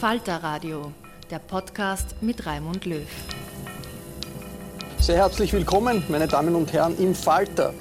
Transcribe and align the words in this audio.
Falter 0.00 0.36
Radio, 0.44 0.92
der 1.28 1.40
Podcast 1.40 2.14
mit 2.20 2.46
Raimund 2.46 2.86
Löw. 2.86 3.08
Sehr 5.00 5.16
herzlich 5.16 5.52
willkommen, 5.52 6.04
meine 6.08 6.28
Damen 6.28 6.54
und 6.54 6.72
Herren, 6.72 6.96
im 7.00 7.16
Falter. 7.16 7.74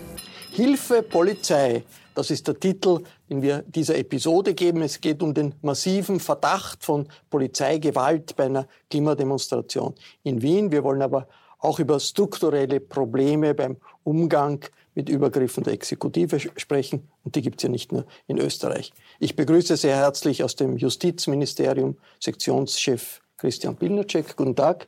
Hilfe 0.52 1.04
Polizei, 1.04 1.84
das 2.16 2.32
ist 2.32 2.48
der 2.48 2.60
Titel, 2.60 3.04
den 3.30 3.44
wir 3.44 3.62
dieser 3.68 4.00
Episode 4.00 4.56
geben. 4.56 4.82
Es 4.82 5.00
geht 5.00 5.22
um 5.22 5.36
den 5.36 5.54
massiven 5.62 6.20
Verdacht 6.20 6.84
von 6.84 7.08
Polizeigewalt 7.30 8.36
bei 8.36 8.46
einer 8.46 8.66
Klimademonstration 8.90 9.94
in 10.24 10.42
Wien. 10.42 10.72
Wir 10.72 10.84
wollen 10.84 11.04
aber 11.04 11.28
auch 11.60 11.78
über 11.78 12.00
strukturelle 12.00 12.80
Probleme 12.80 13.54
beim 13.54 13.78
Umgang 14.04 14.66
mit 14.98 15.10
Übergriffen 15.10 15.64
der 15.64 15.74
Exekutive 15.74 16.40
sprechen. 16.40 17.08
Und 17.24 17.36
die 17.36 17.44
gibt 17.44 17.60
es 17.60 17.64
ja 17.64 17.70
nicht 17.70 17.92
nur 17.92 18.08
in 18.26 18.40
Österreich. 18.40 18.92
Ich 19.20 19.36
begrüße 19.36 19.78
sehr 19.78 19.96
herzlich 19.96 20.44
aus 20.44 20.56
dem 20.56 20.76
Justizministerium 20.76 21.98
Sektionschef 22.20 23.22
Christian 23.38 23.76
Pilnacek. 23.76 24.36
Guten 24.36 24.56
Tag. 24.56 24.88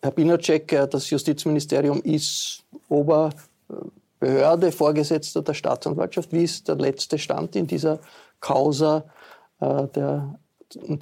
Herr 0.00 0.10
Pilnacek, 0.12 0.72
äh, 0.72 0.88
das 0.88 1.10
Justizministerium 1.10 2.00
ist 2.02 2.64
Oberbehörde, 2.88 4.72
Vorgesetzter 4.72 5.42
der 5.42 5.52
Staatsanwaltschaft. 5.52 6.32
Wie 6.32 6.44
ist 6.44 6.68
der 6.68 6.76
letzte 6.76 7.18
Stand 7.18 7.54
in 7.54 7.66
dieser 7.66 7.98
Causa 8.40 9.04
äh, 9.60 9.88
der 9.88 10.38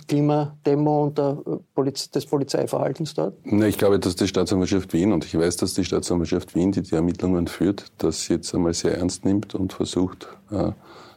Klimademo 0.09 1.05
und 1.05 1.19
äh, 1.19 1.35
Poliz 1.75 2.11
des 2.11 2.27
Polizeiverhaltens 2.27 3.15
dort? 3.15 3.35
Na, 3.45 3.67
ich 3.67 3.79
glaube, 3.79 3.99
dass 3.99 4.17
die 4.17 4.29
Staatsanwaltschaft 4.29 4.93
Wien, 4.93 5.13
und 5.13 5.25
ich 5.25 5.39
weiß, 5.39 5.57
dass 5.57 5.75
die 5.75 5.85
Staatsanwaltschaft 5.85 6.55
Wien, 6.55 6.73
die 6.73 6.83
die 6.83 6.95
Ermittlungen 6.95 7.47
führt, 7.47 7.93
das 7.99 8.29
jetzt 8.29 8.55
einmal 8.55 8.75
sehr 8.75 8.97
ernst 8.99 9.25
nimmt 9.25 9.55
und 9.55 9.73
versucht, 9.73 10.29
äh, 10.51 10.73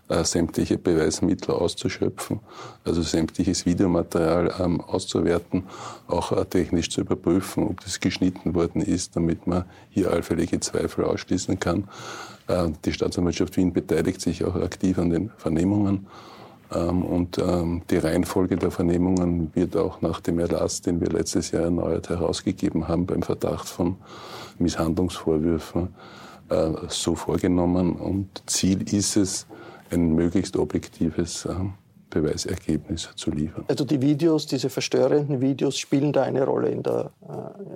äh, 0.10 0.26
sämtliche 0.26 0.78
Beweismittel 0.78 1.52
auszuschöpfen, 1.52 2.42
also 2.84 3.02
sämtliches 3.02 3.66
Videomaterial 3.66 4.54
ähm, 4.60 4.82
auszuwerten, 4.82 5.64
auch 6.08 6.34
äh, 6.34 6.44
technisch 6.46 6.90
zu 6.90 7.02
überprüfen, 7.02 7.68
ob 7.68 7.82
das 7.82 8.02
geschnitten 8.02 8.54
worden 8.54 8.82
ist, 8.82 9.16
damit 9.16 9.48
man 9.48 9.64
hier 9.90 10.12
allfällige 10.12 10.60
Zweifel 10.60 11.06
ausschließen 11.06 11.58
kann. 11.60 11.88
Äh, 12.48 12.70
die 12.84 12.92
Staatsanwaltschaft 12.92 13.56
Wien 13.56 13.72
beteiligt 13.72 14.20
sich 14.20 14.44
auch 14.44 14.56
aktiv 14.56 15.00
an 15.00 15.10
den 15.10 15.32
Vernehmungen. 15.38 16.06
Ähm, 16.74 17.04
Und 17.04 17.38
ähm, 17.38 17.82
die 17.90 17.98
Reihenfolge 17.98 18.56
der 18.56 18.72
Vernehmungen 18.72 19.52
wird 19.54 19.78
auch 19.78 20.02
nach 20.02 20.20
dem 20.22 20.40
Erlass, 20.40 20.82
den 20.82 21.02
wir 21.02 21.10
letztes 21.10 21.52
Jahr 21.52 21.64
erneuert 21.64 22.10
herausgegeben 22.10 22.88
haben, 22.88 23.06
beim 23.06 23.22
Verdacht 23.22 23.68
von 23.68 23.98
Misshandlungsvorwürfen 24.60 25.90
äh, 26.50 26.72
so 26.88 27.16
vorgenommen. 27.16 27.94
Und 27.94 28.44
Ziel 28.46 28.94
ist 28.94 29.18
es, 29.18 29.48
ein 29.92 30.16
möglichst 30.16 30.58
objektives 30.58 31.48
ähm, 32.16 32.24
Beweisergebnis 32.24 33.10
zu 33.16 33.32
liefern. 33.32 33.66
Also 33.68 33.86
die 33.86 34.02
Videos, 34.02 34.46
diese 34.48 34.70
verstörenden 34.70 35.42
Videos, 35.42 35.78
spielen 35.78 36.12
da 36.14 36.24
eine 36.24 36.44
Rolle 36.46 36.70
in 36.70 36.84
der, 36.84 37.12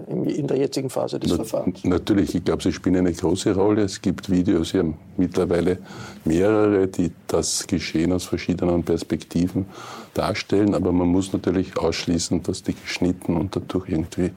äh, 0.08 0.12
in- 0.14 0.48
der 0.48 0.58
jetzigen 0.58 0.90
Phase 0.90 1.20
des 1.20 1.32
Na- 1.32 1.38
Verfahrens? 1.38 1.84
Natürlich, 1.84 2.36
ich 2.36 2.44
glaube, 2.44 2.64
sie 2.64 2.72
spielen 2.74 2.98
eine 2.98 3.14
große 3.14 3.54
Rolle. 3.56 3.84
Es 3.84 4.02
gibt 4.02 4.30
Videos, 4.30 4.72
ja 4.74 4.84
mittlerweile 5.18 5.80
mehrere, 6.26 6.88
die 6.88 7.12
das 7.28 7.66
Geschehen 7.68 8.12
aus 8.14 8.26
verschiedenen 8.26 8.84
Perspektiven 8.84 9.66
darstellen. 10.14 10.74
Aber 10.76 10.92
man 10.92 11.08
muss 11.08 11.34
natürlich 11.34 11.78
ausschließen, 11.78 12.44
dass 12.44 12.64
die 12.64 12.74
geschnitten 12.76 13.36
und 13.38 13.56
dadurch 13.56 13.90
irgendwie 13.90 14.32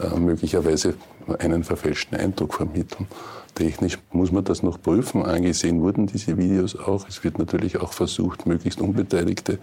äh, 0.00 0.18
möglicherweise 0.18 0.94
einen 1.40 1.64
verfälschten 1.64 2.16
Eindruck 2.18 2.54
vermitteln. 2.54 3.06
Technisch 3.54 3.98
muss 4.12 4.30
man 4.30 4.44
das 4.44 4.62
noch 4.62 4.80
prüfen. 4.80 5.24
Angesehen 5.24 5.82
wurden 5.82 6.06
diese 6.06 6.36
Videos 6.36 6.76
auch. 6.76 7.08
Es 7.08 7.24
wird 7.24 7.38
natürlich 7.38 7.78
auch 7.80 7.92
versucht, 7.92 8.46
möglichst 8.46 8.80
unbeteiligte 8.80 9.58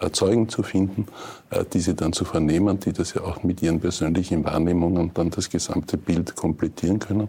äh, 0.00 0.10
Zeugen 0.10 0.48
zu 0.48 0.62
finden, 0.62 1.06
äh, 1.50 1.64
diese 1.72 1.94
dann 1.94 2.12
zu 2.12 2.24
vernehmen, 2.24 2.78
die 2.78 2.92
das 2.92 3.14
ja 3.14 3.22
auch 3.22 3.42
mit 3.42 3.62
ihren 3.62 3.80
persönlichen 3.80 4.44
Wahrnehmungen 4.44 5.10
dann 5.14 5.30
das 5.30 5.50
gesamte 5.50 5.96
Bild 5.96 6.36
komplettieren 6.36 6.98
können. 6.98 7.28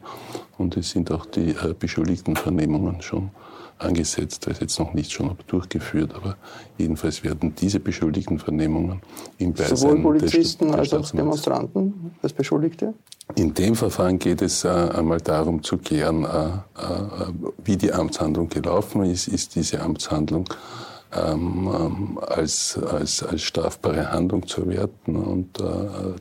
Und 0.57 0.77
es 0.77 0.91
sind 0.91 1.11
auch 1.11 1.25
die 1.25 1.51
äh, 1.51 1.73
beschuldigten 1.77 2.35
Vernehmungen 2.35 3.01
schon 3.01 3.31
angesetzt, 3.77 4.45
das 4.45 4.53
ist 4.53 4.61
jetzt 4.61 4.79
noch 4.79 4.93
nicht 4.93 5.11
schon 5.11 5.35
durchgeführt, 5.47 6.13
aber 6.15 6.37
jedenfalls 6.77 7.23
werden 7.23 7.53
diese 7.55 7.79
beschuldigten 7.79 8.39
Vernehmungen 8.39 9.01
im 9.37 9.53
Beisein 9.53 9.77
Sowohl 9.77 10.01
Polizisten 10.01 10.69
der 10.69 10.79
als 10.79 10.93
auch 10.93 11.09
Demonstranten 11.11 12.11
als 12.21 12.33
Beschuldigte? 12.33 12.93
in 13.35 13.53
dem 13.53 13.75
Verfahren 13.75 14.19
geht 14.19 14.41
es 14.41 14.63
äh, 14.63 14.67
einmal 14.67 15.19
darum 15.19 15.63
zu 15.63 15.77
klären, 15.77 16.23
äh, 16.23 16.27
äh, 16.27 17.31
wie 17.63 17.77
die 17.77 17.91
Amtshandlung 17.91 18.49
gelaufen 18.49 19.05
ist. 19.05 19.27
Ist 19.27 19.55
diese 19.55 19.81
Amtshandlung 19.81 20.47
ähm, 21.15 21.69
ähm, 21.73 22.19
als, 22.19 22.77
als, 22.77 23.23
als 23.23 23.41
strafbare 23.41 24.11
Handlung 24.11 24.45
zu 24.47 24.67
werten 24.67 25.15
und 25.15 25.59
äh, 25.59 25.63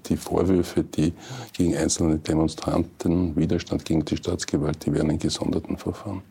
die 0.07 0.17
Vorwürfe, 0.17 0.85
die 0.85 1.13
gegen 1.53 1.77
einzelne 1.77 2.19
Demonstranten, 2.19 3.37
Widerstand 3.37 3.85
gegen 3.85 4.05
die 4.05 4.17
Staatsgewalt, 4.17 4.85
die 4.87 4.93
werden 4.93 5.11
in 5.11 5.19
gesonderten 5.19 5.77
Verfahren. 5.77 6.23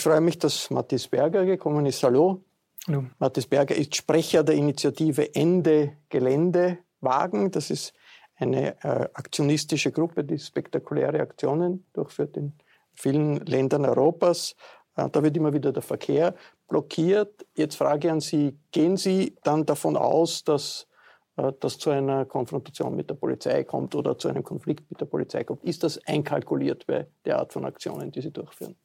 Ich 0.00 0.04
freue 0.04 0.22
mich, 0.22 0.38
dass 0.38 0.70
Matthias 0.70 1.06
Berger 1.08 1.44
gekommen 1.44 1.84
ist. 1.84 2.02
Hallo. 2.02 2.42
Hallo. 2.88 3.04
Matthias 3.18 3.46
Berger 3.46 3.76
ist 3.76 3.94
Sprecher 3.94 4.42
der 4.42 4.54
Initiative 4.54 5.34
Ende 5.34 5.98
Geländewagen. 6.08 7.50
Das 7.50 7.68
ist 7.68 7.92
eine 8.34 8.82
äh, 8.82 9.10
aktionistische 9.12 9.92
Gruppe, 9.92 10.24
die 10.24 10.38
spektakuläre 10.38 11.20
Aktionen 11.20 11.84
durchführt 11.92 12.38
in 12.38 12.54
vielen 12.94 13.44
Ländern 13.44 13.84
Europas. 13.84 14.56
Äh, 14.96 15.10
da 15.10 15.22
wird 15.22 15.36
immer 15.36 15.52
wieder 15.52 15.70
der 15.70 15.82
Verkehr 15.82 16.34
blockiert. 16.66 17.44
Jetzt 17.54 17.76
Frage 17.76 18.10
an 18.10 18.20
Sie, 18.20 18.58
gehen 18.72 18.96
Sie 18.96 19.36
dann 19.42 19.66
davon 19.66 19.98
aus, 19.98 20.44
dass 20.44 20.86
äh, 21.36 21.52
das 21.60 21.76
zu 21.76 21.90
einer 21.90 22.24
Konfrontation 22.24 22.96
mit 22.96 23.10
der 23.10 23.16
Polizei 23.16 23.64
kommt 23.64 23.94
oder 23.94 24.16
zu 24.16 24.28
einem 24.28 24.44
Konflikt 24.44 24.90
mit 24.90 24.98
der 24.98 25.04
Polizei 25.04 25.44
kommt? 25.44 25.62
Ist 25.62 25.82
das 25.82 25.98
einkalkuliert 26.06 26.86
bei 26.86 27.06
der 27.26 27.38
Art 27.38 27.52
von 27.52 27.66
Aktionen, 27.66 28.10
die 28.10 28.22
Sie 28.22 28.30
durchführen? 28.30 28.76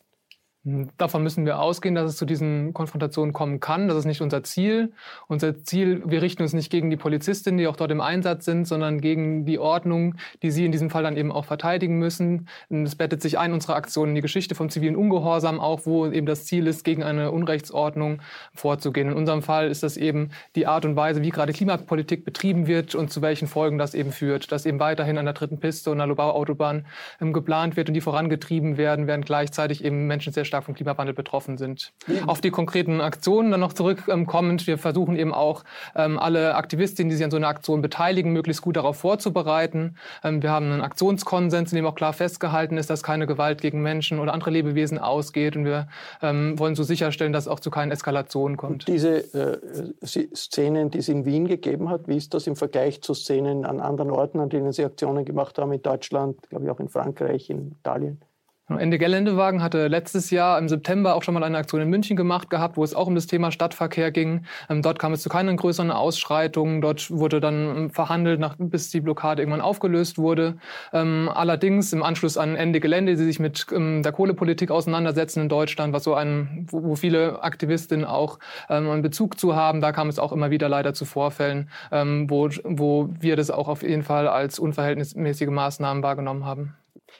Davon 0.97 1.21
müssen 1.21 1.45
wir 1.45 1.59
ausgehen, 1.59 1.93
dass 1.93 2.09
es 2.09 2.17
zu 2.17 2.25
diesen 2.25 2.73
Konfrontationen 2.73 3.33
kommen 3.33 3.59
kann. 3.59 3.87
Das 3.87 3.97
ist 3.97 4.05
nicht 4.05 4.21
unser 4.21 4.43
Ziel. 4.43 4.93
Unser 5.27 5.63
Ziel, 5.63 6.01
wir 6.07 6.23
richten 6.23 6.41
uns 6.41 6.53
nicht 6.53 6.71
gegen 6.71 6.89
die 6.89 6.97
Polizistinnen, 6.97 7.59
die 7.59 7.67
auch 7.67 7.75
dort 7.75 7.91
im 7.91 8.01
Einsatz 8.01 8.45
sind, 8.45 8.65
sondern 8.65 8.99
gegen 8.99 9.45
die 9.45 9.59
Ordnung, 9.59 10.15
die 10.41 10.49
sie 10.49 10.65
in 10.65 10.71
diesem 10.71 10.89
Fall 10.89 11.03
dann 11.03 11.17
eben 11.17 11.31
auch 11.31 11.45
verteidigen 11.45 11.99
müssen. 11.99 12.47
Es 12.71 12.95
bettet 12.95 13.21
sich 13.21 13.37
ein, 13.37 13.53
unsere 13.53 13.75
Aktion 13.75 14.09
in 14.09 14.15
die 14.15 14.21
Geschichte 14.21 14.55
vom 14.55 14.71
zivilen 14.71 14.95
Ungehorsam 14.95 15.59
auch, 15.59 15.81
wo 15.85 16.07
eben 16.07 16.25
das 16.25 16.45
Ziel 16.45 16.65
ist, 16.65 16.83
gegen 16.83 17.03
eine 17.03 17.31
Unrechtsordnung 17.31 18.23
vorzugehen. 18.55 19.09
In 19.09 19.13
unserem 19.13 19.43
Fall 19.43 19.69
ist 19.69 19.83
das 19.83 19.97
eben 19.97 20.31
die 20.55 20.65
Art 20.65 20.83
und 20.83 20.95
Weise, 20.95 21.21
wie 21.21 21.29
gerade 21.29 21.53
Klimapolitik 21.53 22.25
betrieben 22.25 22.65
wird 22.65 22.95
und 22.95 23.11
zu 23.11 23.21
welchen 23.21 23.47
Folgen 23.47 23.77
das 23.77 23.93
eben 23.93 24.11
führt. 24.11 24.51
Dass 24.51 24.65
eben 24.65 24.79
weiterhin 24.79 25.19
an 25.19 25.25
der 25.25 25.35
dritten 25.35 25.59
Piste 25.59 25.91
und 25.91 25.99
der 25.99 26.07
Lobau-Autobahn 26.07 26.87
ähm, 27.21 27.33
geplant 27.33 27.77
wird 27.77 27.87
und 27.87 27.93
die 27.93 28.01
vorangetrieben 28.01 28.77
werden, 28.77 29.05
während 29.05 29.27
gleichzeitig 29.27 29.85
eben 29.85 30.07
Menschen 30.07 30.33
sehr 30.33 30.43
stark 30.43 30.54
stark 30.55 30.63
vom 30.63 30.75
Klimawandel 30.75 31.13
betroffen 31.13 31.57
sind. 31.57 31.91
Mhm. 32.07 32.29
Auf 32.29 32.39
die 32.39 32.49
konkreten 32.49 33.01
Aktionen 33.01 33.51
dann 33.51 33.59
noch 33.59 33.73
zurückkommend, 33.73 34.67
wir 34.67 34.77
versuchen 34.77 35.17
eben 35.17 35.33
auch 35.33 35.63
ähm, 35.95 36.17
alle 36.17 36.55
Aktivistinnen, 36.55 37.09
die 37.09 37.15
sich 37.17 37.25
an 37.25 37.31
so 37.31 37.37
einer 37.37 37.49
Aktion 37.49 37.81
beteiligen, 37.81 38.31
möglichst 38.31 38.61
gut 38.61 38.77
darauf 38.77 38.97
vorzubereiten. 38.97 39.97
Ähm, 40.23 40.41
wir 40.41 40.51
haben 40.51 40.71
einen 40.71 40.81
Aktionskonsens, 40.81 41.73
in 41.73 41.75
dem 41.75 41.85
auch 41.85 41.95
klar 41.95 42.13
festgehalten 42.13 42.77
ist, 42.77 42.89
dass 42.89 43.03
keine 43.03 43.27
Gewalt 43.27 43.61
gegen 43.61 43.81
Menschen 43.81 44.19
oder 44.19 44.33
andere 44.33 44.51
Lebewesen 44.51 44.97
ausgeht. 44.97 45.57
Und 45.57 45.65
wir 45.65 45.87
ähm, 46.21 46.57
wollen 46.57 46.75
so 46.75 46.83
sicherstellen, 46.83 47.33
dass 47.33 47.45
es 47.45 47.47
auch 47.49 47.59
zu 47.59 47.69
keinen 47.69 47.91
Eskalationen 47.91 48.55
kommt. 48.55 48.71
Und 48.71 48.87
diese 48.87 49.17
äh, 49.33 49.57
Szenen, 50.05 50.89
die 50.89 50.99
es 50.99 51.09
in 51.09 51.25
Wien 51.25 51.47
gegeben 51.47 51.89
hat, 51.89 52.07
wie 52.07 52.15
ist 52.15 52.33
das 52.33 52.47
im 52.47 52.55
Vergleich 52.55 53.01
zu 53.01 53.13
Szenen 53.13 53.65
an 53.65 53.81
anderen 53.81 54.11
Orten, 54.11 54.39
an 54.39 54.49
denen 54.49 54.71
Sie 54.71 54.85
Aktionen 54.85 55.25
gemacht 55.25 55.57
haben, 55.57 55.73
in 55.73 55.81
Deutschland, 55.81 56.41
glaube 56.49 56.65
ich 56.65 56.71
auch 56.71 56.79
in 56.79 56.87
Frankreich, 56.87 57.49
in 57.49 57.75
Italien? 57.79 58.21
Ende 58.67 58.97
Geländewagen 58.97 59.61
hatte 59.61 59.87
letztes 59.87 60.31
Jahr 60.31 60.57
im 60.57 60.67
September 60.67 61.13
auch 61.13 61.21
schon 61.21 61.35
mal 61.35 61.43
eine 61.43 61.59
Aktion 61.59 61.81
in 61.81 61.89
München 61.89 62.17
gemacht 62.17 62.49
gehabt, 62.49 62.77
wo 62.77 62.83
es 62.83 62.95
auch 62.95 63.05
um 63.05 63.13
das 63.13 63.27
Thema 63.27 63.51
Stadtverkehr 63.51 64.09
ging. 64.09 64.45
Ähm, 64.71 64.81
dort 64.81 64.97
kam 64.97 65.13
es 65.13 65.21
zu 65.21 65.29
keinen 65.29 65.55
größeren 65.55 65.91
Ausschreitungen. 65.91 66.81
Dort 66.81 67.11
wurde 67.11 67.39
dann 67.39 67.91
verhandelt, 67.91 68.39
nach, 68.39 68.55
bis 68.57 68.89
die 68.89 69.01
Blockade 69.01 69.43
irgendwann 69.43 69.61
aufgelöst 69.61 70.17
wurde. 70.17 70.57
Ähm, 70.93 71.29
allerdings 71.31 71.93
im 71.93 72.01
Anschluss 72.01 72.37
an 72.37 72.55
Ende 72.55 72.79
Gelände, 72.79 73.15
die 73.15 73.23
sich 73.23 73.39
mit 73.39 73.67
ähm, 73.71 74.01
der 74.01 74.11
Kohlepolitik 74.11 74.71
auseinandersetzen 74.71 75.41
in 75.41 75.49
Deutschland, 75.49 75.93
was 75.93 76.03
so 76.03 76.15
ein, 76.15 76.65
wo, 76.71 76.95
viele 76.95 77.43
Aktivistinnen 77.43 78.05
auch 78.05 78.39
einen 78.67 79.01
Bezug 79.01 79.37
zu 79.37 79.55
haben, 79.55 79.81
da 79.81 79.91
kam 79.91 80.07
es 80.07 80.17
auch 80.17 80.31
immer 80.31 80.49
wieder 80.49 80.69
leider 80.69 80.93
zu 80.93 81.03
Vorfällen, 81.05 81.69
wo, 81.91 82.49
wo 82.63 83.09
wir 83.19 83.35
das 83.35 83.51
auch 83.51 83.67
auf 83.67 83.83
jeden 83.83 84.03
Fall 84.03 84.27
als 84.27 84.59
unverhältnismäßige 84.59 85.49
Maßnahmen 85.49 86.01
wahrgenommen 86.01 86.45
haben. 86.45 86.75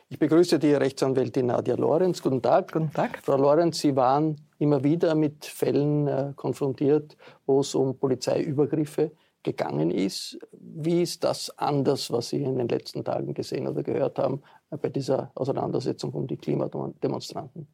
Ich 0.10 0.20
begrüße 0.20 0.60
die 0.60 0.74
Rechtsanwältin 0.74 1.48
Nadia 1.48 1.76
Lorenz. 1.76 2.22
Guten 2.22 2.42
Tag. 2.42 2.72
Guten 2.72 2.92
Tag. 2.92 3.20
Frau 3.24 3.38
Lorenz, 3.38 3.80
Sie 3.80 3.96
waren 3.96 4.36
immer 4.60 4.84
wieder 4.84 5.16
mit 5.16 5.46
Fällen 5.46 6.08
äh, 6.08 6.34
konfrontiert, 6.36 7.18
wo 7.46 7.62
es 7.62 7.76
um 7.76 7.98
Polizeiübergriffe 7.98 9.12
gegangen 9.44 9.92
ist. 9.92 10.40
Wie 10.52 11.02
ist 11.02 11.24
das 11.24 11.58
anders, 11.58 12.12
was 12.12 12.30
Sie 12.30 12.44
in 12.44 12.58
den 12.58 12.68
letzten 12.68 13.04
Tagen 13.04 13.34
gesehen 13.34 13.68
oder 13.68 13.84
gehört 13.84 14.20
haben 14.20 14.42
äh, 14.72 14.78
bei 14.78 14.90
dieser 14.90 15.32
Auseinandersetzung 15.36 16.12
um 16.14 16.28
die 16.28 16.38
Klimademonstranten? 16.38 17.68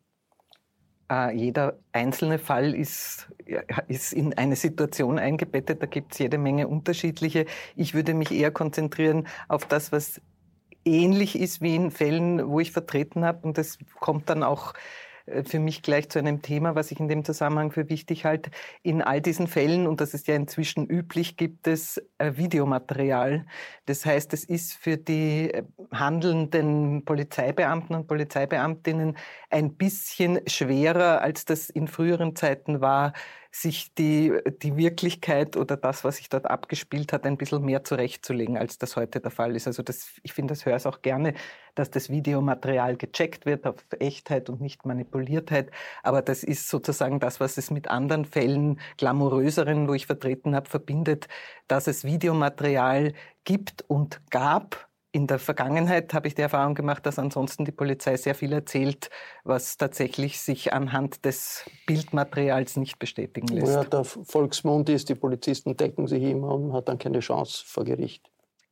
Äh, 1.11 1.35
jeder 1.35 1.77
einzelne 1.91 2.39
Fall 2.39 2.73
ist, 2.73 3.29
ist 3.89 4.13
in 4.13 4.33
eine 4.37 4.55
Situation 4.55 5.19
eingebettet. 5.19 5.81
Da 5.81 5.85
gibt 5.85 6.13
es 6.13 6.19
jede 6.19 6.37
Menge 6.37 6.69
unterschiedliche. 6.69 7.45
Ich 7.75 7.93
würde 7.93 8.13
mich 8.13 8.31
eher 8.31 8.51
konzentrieren 8.51 9.27
auf 9.49 9.65
das, 9.65 9.91
was 9.91 10.21
ähnlich 10.85 11.39
ist 11.39 11.61
wie 11.61 11.75
in 11.75 11.91
Fällen, 11.91 12.49
wo 12.49 12.59
ich 12.59 12.71
vertreten 12.71 13.25
habe. 13.25 13.47
Und 13.47 13.57
das 13.57 13.77
kommt 13.99 14.29
dann 14.29 14.43
auch 14.43 14.73
äh, 15.25 15.43
für 15.43 15.59
mich 15.59 15.81
gleich 15.81 16.09
zu 16.09 16.19
einem 16.19 16.41
Thema, 16.41 16.75
was 16.75 16.91
ich 16.91 16.99
in 16.99 17.07
dem 17.07 17.23
Zusammenhang 17.23 17.71
für 17.71 17.89
wichtig 17.89 18.25
halte. 18.25 18.51
In 18.83 19.01
all 19.01 19.21
diesen 19.21 19.47
Fällen, 19.47 19.87
und 19.87 20.01
das 20.01 20.13
ist 20.13 20.27
ja 20.27 20.35
inzwischen 20.35 20.87
üblich, 20.87 21.37
gibt 21.37 21.67
es 21.67 22.01
äh, 22.17 22.33
Videomaterial. 22.35 23.45
Das 23.85 24.05
heißt, 24.05 24.33
es 24.33 24.43
ist 24.43 24.73
für 24.73 24.97
die 24.97 25.51
äh, 25.53 25.63
handelnden 25.91 27.05
Polizeibeamten 27.05 27.95
und 27.95 28.07
Polizeibeamtinnen 28.07 29.17
ein 29.49 29.75
bisschen 29.75 30.39
schwerer, 30.47 31.21
als 31.21 31.45
das 31.45 31.69
in 31.69 31.87
früheren 31.87 32.35
Zeiten 32.35 32.81
war, 32.81 33.13
sich 33.51 33.93
die, 33.95 34.33
die 34.61 34.77
Wirklichkeit 34.77 35.57
oder 35.57 35.75
das, 35.75 36.05
was 36.05 36.17
sich 36.17 36.29
dort 36.29 36.45
abgespielt 36.45 37.11
hat, 37.11 37.25
ein 37.25 37.37
bisschen 37.37 37.63
mehr 37.63 37.83
zurechtzulegen, 37.83 38.57
als 38.57 38.77
das 38.77 38.95
heute 38.95 39.19
der 39.19 39.31
Fall 39.31 39.55
ist. 39.57 39.67
Also 39.67 39.83
das, 39.83 40.11
ich 40.23 40.31
finde, 40.31 40.53
das 40.53 40.65
höre 40.65 40.77
ich 40.77 40.85
auch 40.85 41.01
gerne, 41.01 41.33
dass 41.75 41.91
das 41.91 42.09
Videomaterial 42.09 42.95
gecheckt 42.95 43.45
wird 43.45 43.67
auf 43.67 43.75
Echtheit 43.99 44.49
und 44.49 44.61
nicht 44.61 44.85
Manipuliertheit. 44.85 45.69
Aber 46.01 46.21
das 46.21 46.43
ist 46.43 46.69
sozusagen 46.69 47.19
das, 47.19 47.41
was 47.41 47.57
es 47.57 47.71
mit 47.71 47.89
anderen 47.89 48.23
Fällen, 48.23 48.79
glamouröseren, 48.97 49.89
wo 49.89 49.93
ich 49.93 50.07
vertreten 50.07 50.55
habe, 50.55 50.69
verbindet, 50.69 51.27
dass 51.67 51.87
es 51.87 52.05
Videomaterial 52.05 53.13
gibt 53.43 53.83
und 53.89 54.21
gab, 54.29 54.90
in 55.11 55.27
der 55.27 55.39
Vergangenheit 55.39 56.13
habe 56.13 56.27
ich 56.27 56.35
die 56.35 56.41
Erfahrung 56.41 56.73
gemacht, 56.73 57.05
dass 57.05 57.19
ansonsten 57.19 57.65
die 57.65 57.71
Polizei 57.71 58.15
sehr 58.15 58.33
viel 58.33 58.53
erzählt, 58.53 59.09
was 59.43 59.77
tatsächlich 59.77 60.39
sich 60.39 60.73
anhand 60.73 61.25
des 61.25 61.69
Bildmaterials 61.85 62.77
nicht 62.77 62.97
bestätigen 62.97 63.49
lässt. 63.49 63.73
Ja, 63.73 63.83
der 63.83 64.05
Volksmund 64.05 64.87
ist, 64.89 65.09
die 65.09 65.15
Polizisten 65.15 65.75
decken 65.75 66.07
sich 66.07 66.23
immer 66.23 66.55
und 66.55 66.73
hat 66.73 66.87
dann 66.87 66.97
keine 66.97 67.19
Chance 67.19 67.63
vor 67.65 67.83
Gericht. 67.83 68.31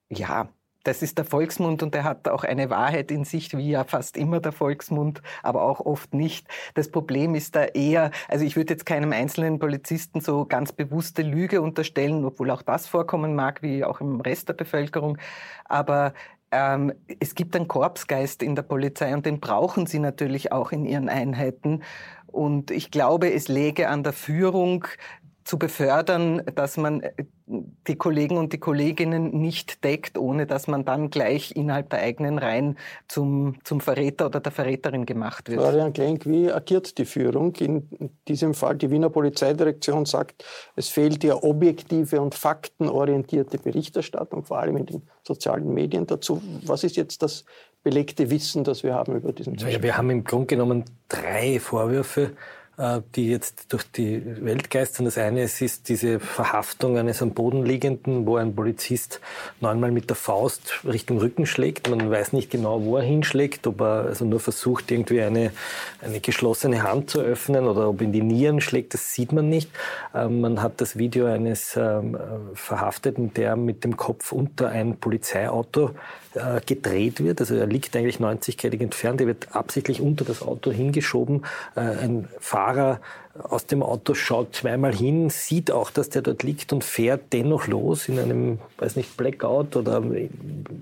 Ja, 0.09 0.49
das 0.83 1.01
ist 1.01 1.17
der 1.17 1.25
Volksmund 1.25 1.83
und 1.83 1.93
der 1.93 2.03
hat 2.03 2.27
auch 2.27 2.43
eine 2.43 2.69
Wahrheit 2.69 3.11
in 3.11 3.25
sich, 3.25 3.55
wie 3.57 3.71
ja 3.71 3.83
fast 3.83 4.17
immer 4.17 4.39
der 4.39 4.51
Volksmund, 4.51 5.21
aber 5.43 5.63
auch 5.63 5.81
oft 5.81 6.13
nicht. 6.13 6.47
Das 6.73 6.89
Problem 6.89 7.35
ist 7.35 7.55
da 7.55 7.65
eher, 7.65 8.11
also 8.27 8.45
ich 8.45 8.55
würde 8.55 8.73
jetzt 8.73 8.85
keinem 8.85 9.11
einzelnen 9.11 9.59
Polizisten 9.59 10.21
so 10.21 10.45
ganz 10.45 10.71
bewusste 10.71 11.21
Lüge 11.21 11.61
unterstellen, 11.61 12.23
obwohl 12.23 12.51
auch 12.51 12.61
das 12.61 12.87
vorkommen 12.87 13.35
mag, 13.35 13.61
wie 13.61 13.83
auch 13.83 14.01
im 14.01 14.21
Rest 14.21 14.49
der 14.49 14.53
Bevölkerung. 14.53 15.17
Aber 15.65 16.13
ähm, 16.51 16.93
es 17.19 17.35
gibt 17.35 17.55
einen 17.55 17.67
Korpsgeist 17.67 18.41
in 18.41 18.55
der 18.55 18.63
Polizei 18.63 19.13
und 19.13 19.25
den 19.25 19.39
brauchen 19.39 19.85
sie 19.85 19.99
natürlich 19.99 20.51
auch 20.51 20.71
in 20.71 20.85
ihren 20.85 21.09
Einheiten. 21.09 21.83
Und 22.31 22.69
ich 22.71 22.91
glaube, 22.91 23.33
es 23.33 23.47
läge 23.47 23.89
an 23.89 24.03
der 24.03 24.13
Führung, 24.13 24.85
zu 25.49 25.57
befördern, 25.57 26.43
dass 26.53 26.77
man 26.77 27.01
äh, 27.01 27.11
die 27.47 27.95
Kollegen 27.95 28.37
und 28.37 28.53
die 28.53 28.59
Kolleginnen 28.59 29.31
nicht 29.41 29.83
deckt, 29.83 30.15
ohne 30.15 30.45
dass 30.45 30.67
man 30.67 30.85
dann 30.85 31.09
gleich 31.09 31.55
innerhalb 31.55 31.89
der 31.89 32.01
eigenen 32.01 32.37
Reihen 32.37 32.77
zum, 33.07 33.55
zum 33.63 33.81
Verräter 33.81 34.27
oder 34.27 34.41
der 34.41 34.51
Verräterin 34.51 35.07
gemacht 35.07 35.49
wird. 35.49 35.59
Florian 35.59 35.91
Klenk, 35.91 36.27
wie 36.27 36.51
agiert 36.51 36.99
die 36.99 37.05
Führung? 37.05 37.55
In 37.55 37.89
diesem 38.27 38.53
Fall, 38.53 38.75
die 38.75 38.91
Wiener 38.91 39.09
Polizeidirektion 39.09 40.05
sagt, 40.05 40.45
es 40.75 40.89
fehlt 40.89 41.23
ja 41.23 41.41
objektive 41.41 42.21
und 42.21 42.35
faktenorientierte 42.35 43.57
Berichterstattung, 43.57 44.43
vor 44.43 44.59
allem 44.59 44.77
in 44.77 44.85
den 44.85 45.01
sozialen 45.23 45.73
Medien 45.73 46.05
dazu. 46.05 46.43
Was 46.63 46.83
ist 46.83 46.95
jetzt 46.95 47.23
das 47.23 47.43
belegte 47.81 48.29
Wissen, 48.29 48.63
das 48.63 48.83
wir 48.83 48.93
haben 48.93 49.15
über 49.15 49.33
diesen 49.33 49.57
Zustand? 49.57 49.73
Ja, 49.73 49.81
wir 49.81 49.97
haben 49.97 50.11
im 50.11 50.23
Grunde 50.23 50.45
genommen 50.45 50.85
drei 51.07 51.59
Vorwürfe 51.59 52.33
die 53.15 53.29
jetzt 53.29 53.73
durch 53.73 53.83
die 53.91 54.23
Welt 54.43 54.69
geistern. 54.69 55.05
Das 55.05 55.17
eine 55.17 55.43
ist, 55.43 55.61
ist 55.61 55.89
diese 55.89 56.19
Verhaftung 56.19 56.97
eines 56.97 57.21
am 57.21 57.31
Boden 57.31 57.65
liegenden, 57.65 58.25
wo 58.25 58.37
ein 58.37 58.55
Polizist 58.55 59.19
neunmal 59.59 59.91
mit 59.91 60.09
der 60.09 60.15
Faust 60.15 60.85
Richtung 60.85 61.17
Rücken 61.17 61.45
schlägt. 61.45 61.89
Man 61.89 62.09
weiß 62.09 62.31
nicht 62.31 62.49
genau, 62.49 62.83
wo 62.83 62.95
er 62.95 63.03
hinschlägt, 63.03 63.67
ob 63.67 63.81
er 63.81 64.05
also 64.05 64.23
nur 64.23 64.39
versucht, 64.39 64.91
irgendwie 64.91 65.21
eine, 65.21 65.51
eine 66.01 66.21
geschlossene 66.21 66.83
Hand 66.83 67.09
zu 67.09 67.19
öffnen 67.19 67.65
oder 67.65 67.89
ob 67.89 68.01
in 68.01 68.13
die 68.13 68.21
Nieren 68.21 68.61
schlägt, 68.61 68.93
das 68.93 69.13
sieht 69.13 69.33
man 69.33 69.49
nicht. 69.49 69.69
Ähm, 70.15 70.39
man 70.39 70.61
hat 70.61 70.79
das 70.79 70.97
Video 70.97 71.25
eines 71.25 71.75
ähm, 71.75 72.17
Verhafteten, 72.53 73.33
der 73.33 73.57
mit 73.57 73.83
dem 73.83 73.97
Kopf 73.97 74.31
unter 74.31 74.69
ein 74.69 74.97
Polizeiauto 74.97 75.91
äh, 76.35 76.61
gedreht 76.65 77.23
wird. 77.23 77.39
Also 77.39 77.55
er 77.55 77.67
liegt 77.67 77.95
eigentlich 77.95 78.17
90-gradig 78.17 78.81
entfernt. 78.81 79.21
Er 79.21 79.27
wird 79.27 79.55
absichtlich 79.55 80.01
unter 80.01 80.25
das 80.25 80.41
Auto 80.41 80.71
hingeschoben. 80.71 81.45
Äh, 81.75 81.79
ein 81.79 82.27
Fahrer 82.39 83.01
aus 83.37 83.65
dem 83.65 83.83
Auto, 83.83 84.13
schaut 84.15 84.55
zweimal 84.55 84.93
hin, 84.93 85.29
sieht 85.29 85.71
auch, 85.71 85.91
dass 85.91 86.09
der 86.09 86.21
dort 86.21 86.43
liegt 86.43 86.73
und 86.73 86.83
fährt 86.83 87.31
dennoch 87.31 87.67
los 87.67 88.09
in 88.09 88.19
einem, 88.19 88.59
weiß 88.77 88.95
nicht, 88.95 89.15
Blackout 89.17 89.75
oder 89.75 90.03